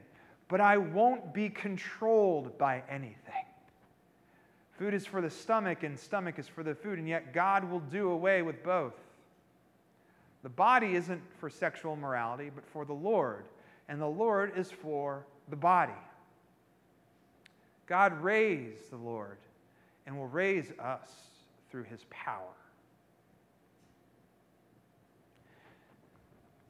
but 0.54 0.62
I 0.62 0.78
won't 0.78 1.34
be 1.34 1.50
controlled 1.50 2.60
by 2.60 2.84
anything. 2.88 3.46
Food 4.78 4.94
is 4.94 5.04
for 5.04 5.20
the 5.20 5.30
stomach, 5.32 5.82
and 5.82 5.98
stomach 5.98 6.38
is 6.38 6.48
for 6.48 6.62
the 6.62 6.76
food, 6.76 7.00
and 7.00 7.10
yet 7.10 7.34
God 7.34 7.64
will 7.64 7.80
do 7.80 8.12
away 8.12 8.44
with 8.44 8.64
both. 8.64 8.94
The 10.44 10.50
body 10.50 10.94
isn't 10.94 11.24
for 11.40 11.50
sexual 11.50 11.96
morality, 11.96 12.52
but 12.54 12.64
for 12.68 12.86
the 12.86 12.94
Lord, 12.94 13.46
and 13.90 14.00
the 14.00 14.06
Lord 14.06 14.56
is 14.56 14.70
for 14.70 15.26
the 15.50 15.56
body. 15.56 15.92
God 17.88 18.22
raised 18.22 18.92
the 18.92 18.98
Lord 18.98 19.40
and 20.06 20.16
will 20.16 20.28
raise 20.28 20.72
us 20.80 21.10
through 21.72 21.86
his 21.86 22.02
power. 22.12 22.54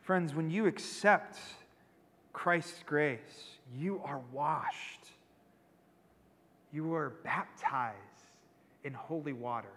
Friends, 0.03 0.34
when 0.34 0.49
you 0.49 0.67
accept 0.67 1.38
Christ's 2.31 2.81
grace, 2.86 3.52
you 3.78 4.01
are 4.03 4.22
washed. 4.32 5.11
You 6.72 6.93
are 6.93 7.14
baptized 7.24 7.97
in 8.84 8.93
holy 8.93 9.34
water. 9.34 9.74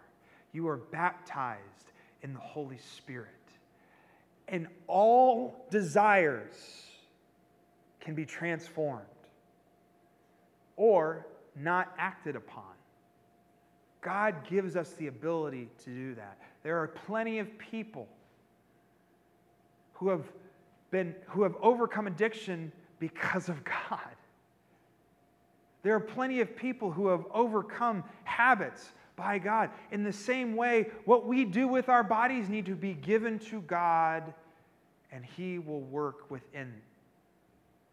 You 0.53 0.69
are 0.69 0.79
baptized 0.79 1.93
in 2.23 2.33
the 2.33 2.41
Holy 2.41 2.79
Spirit. 2.79 3.29
And 4.49 4.69
all 4.87 5.67
desires 5.71 6.87
can 8.01 8.15
be 8.15 8.25
transformed 8.25 9.05
or 10.77 11.27
not 11.57 11.93
acted 11.99 12.37
upon. 12.37 12.63
God 14.01 14.37
gives 14.49 14.77
us 14.77 14.93
the 14.93 15.09
ability 15.09 15.69
to 15.85 15.91
do 15.91 16.15
that. 16.15 16.39
There 16.63 16.79
are 16.79 16.87
plenty 16.87 17.41
of 17.41 17.59
people 17.59 18.09
who 19.95 20.09
have 20.09 20.25
been 20.91 21.15
who 21.27 21.43
have 21.43 21.57
overcome 21.61 22.07
addiction 22.07 22.71
because 22.99 23.49
of 23.49 23.63
God. 23.65 24.01
There 25.83 25.95
are 25.95 26.01
plenty 26.01 26.41
of 26.41 26.57
people 26.57 26.91
who 26.91 27.09
have 27.09 27.25
overcome 27.33 28.03
habits 28.25 28.91
by 29.15 29.39
God. 29.39 29.71
In 29.93 30.03
the 30.03 30.13
same 30.13 30.57
way, 30.57 30.89
what 31.05 31.27
we 31.27 31.45
do 31.45 31.69
with 31.69 31.89
our 31.89 32.03
bodies 32.03 32.49
need 32.49 32.67
to 32.67 32.75
be 32.75 32.93
given 32.93 33.39
to 33.51 33.61
God 33.63 34.35
and 35.13 35.25
he 35.25 35.59
will 35.59 35.81
work 35.81 36.31
within 36.31 36.73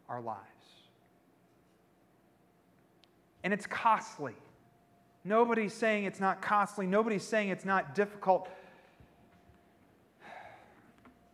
our 0.09 0.21
lives. 0.21 0.39
And 3.43 3.53
it's 3.53 3.65
costly. 3.65 4.33
Nobody's 5.23 5.73
saying 5.73 6.05
it's 6.05 6.19
not 6.19 6.41
costly. 6.41 6.85
Nobody's 6.85 7.23
saying 7.23 7.49
it's 7.49 7.65
not 7.65 7.95
difficult. 7.95 8.49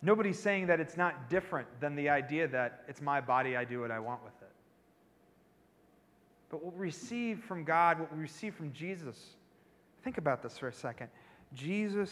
Nobody's 0.02 0.40
saying 0.40 0.68
that 0.68 0.80
it's 0.80 0.96
not 0.96 1.30
different 1.30 1.68
than 1.82 1.96
the 1.96 2.10
idea 2.10 2.48
that 2.48 2.84
it's 2.88 3.02
my 3.02 3.20
body, 3.20 3.58
I 3.58 3.66
do 3.66 3.82
what 3.82 3.92
I 3.92 4.00
want 4.00 4.24
with 4.24 4.34
it. 4.42 4.52
But 6.50 6.64
what 6.64 6.74
we 6.74 6.80
receive 6.80 7.44
from 7.44 7.64
God, 7.64 8.00
what 8.00 8.14
we 8.14 8.22
receive 8.22 8.56
from 8.56 8.72
Jesus, 8.72 9.36
think 10.04 10.18
about 10.18 10.42
this 10.42 10.58
for 10.58 10.68
a 10.68 10.74
second. 10.74 11.10
Jesus 11.54 12.12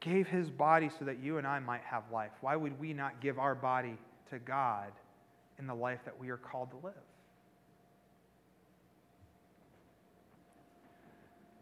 gave 0.00 0.28
his 0.28 0.50
body 0.50 0.90
so 0.98 1.04
that 1.04 1.18
you 1.18 1.38
and 1.38 1.46
I 1.46 1.58
might 1.58 1.82
have 1.82 2.04
life. 2.12 2.32
Why 2.40 2.56
would 2.56 2.78
we 2.78 2.92
not 2.92 3.20
give 3.20 3.38
our 3.38 3.54
body 3.54 3.96
to 4.30 4.38
God 4.38 4.92
in 5.58 5.66
the 5.66 5.74
life 5.74 6.00
that 6.04 6.18
we 6.18 6.30
are 6.30 6.36
called 6.36 6.70
to 6.70 6.76
live? 6.86 6.94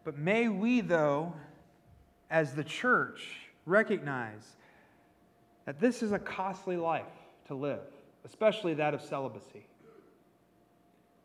But 0.04 0.18
may 0.18 0.48
we, 0.48 0.82
though, 0.82 1.32
as 2.30 2.54
the 2.54 2.64
church, 2.64 3.26
recognize 3.64 4.56
that 5.66 5.80
this 5.80 6.02
is 6.02 6.12
a 6.12 6.18
costly 6.18 6.76
life 6.76 7.04
to 7.46 7.54
live, 7.54 7.80
especially 8.24 8.74
that 8.74 8.94
of 8.94 9.02
celibacy. 9.02 9.66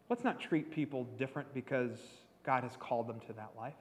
Let's 0.10 0.24
not 0.24 0.40
treat 0.40 0.72
people 0.72 1.06
different 1.18 1.54
because 1.54 1.98
God 2.44 2.64
has 2.64 2.72
called 2.80 3.08
them 3.08 3.20
to 3.28 3.34
that 3.34 3.52
life. 3.58 3.74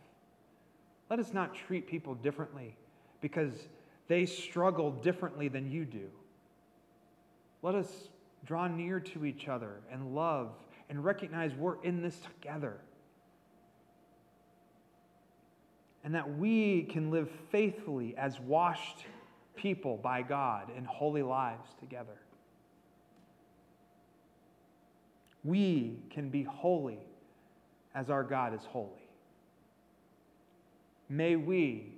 Let 1.09 1.19
us 1.19 1.33
not 1.33 1.55
treat 1.55 1.87
people 1.87 2.15
differently 2.15 2.77
because 3.21 3.69
they 4.09 4.27
struggle 4.27 4.91
differently 4.91 5.49
than 5.49 5.71
you 5.71 5.85
do. 5.85 6.11
Let 7.63 7.75
us 7.75 8.09
draw 8.45 8.69
near 8.69 9.01
to 9.01 9.25
each 9.25 9.49
other 9.49 9.81
and 9.91 10.15
love 10.15 10.51
and 10.91 11.05
recognize 11.05 11.55
we're 11.55 11.83
in 11.83 12.03
this 12.03 12.19
together. 12.21 12.77
And 16.05 16.15
that 16.15 16.39
we 16.39 16.83
can 16.85 17.11
live 17.11 17.31
faithfully 17.51 18.15
as 18.17 18.39
washed 18.41 19.05
people 19.59 19.99
by 19.99 20.23
God 20.23 20.69
in 20.77 20.85
holy 20.85 21.23
lives 21.23 21.69
together. 21.81 22.17
We 25.45 25.99
can 26.11 26.31
be 26.31 26.43
holy 26.43 26.99
as 27.95 28.11
our 28.11 28.23
God 28.23 28.55
is 28.55 28.63
holy. 28.65 29.09
May 31.09 31.37
we 31.37 31.93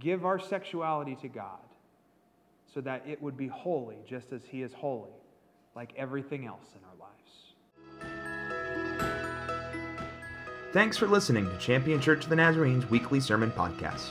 give 0.00 0.24
our 0.24 0.38
sexuality 0.38 1.16
to 1.22 1.28
God 1.28 1.58
so 2.72 2.80
that 2.80 3.02
it 3.06 3.22
would 3.22 3.36
be 3.36 3.48
holy 3.48 3.98
just 4.08 4.32
as 4.32 4.40
He 4.48 4.62
is 4.62 4.72
holy, 4.72 5.12
like 5.76 5.92
everything 5.96 6.46
else 6.46 6.66
in 6.74 6.80
our 6.84 6.94
lives. 6.98 7.10
Thanks 10.72 10.96
for 10.96 11.06
listening 11.06 11.48
to 11.48 11.58
Champion 11.58 12.00
Church 12.00 12.24
of 12.24 12.30
the 12.30 12.36
Nazarene's 12.36 12.90
weekly 12.90 13.20
sermon 13.20 13.52
podcast. 13.52 14.10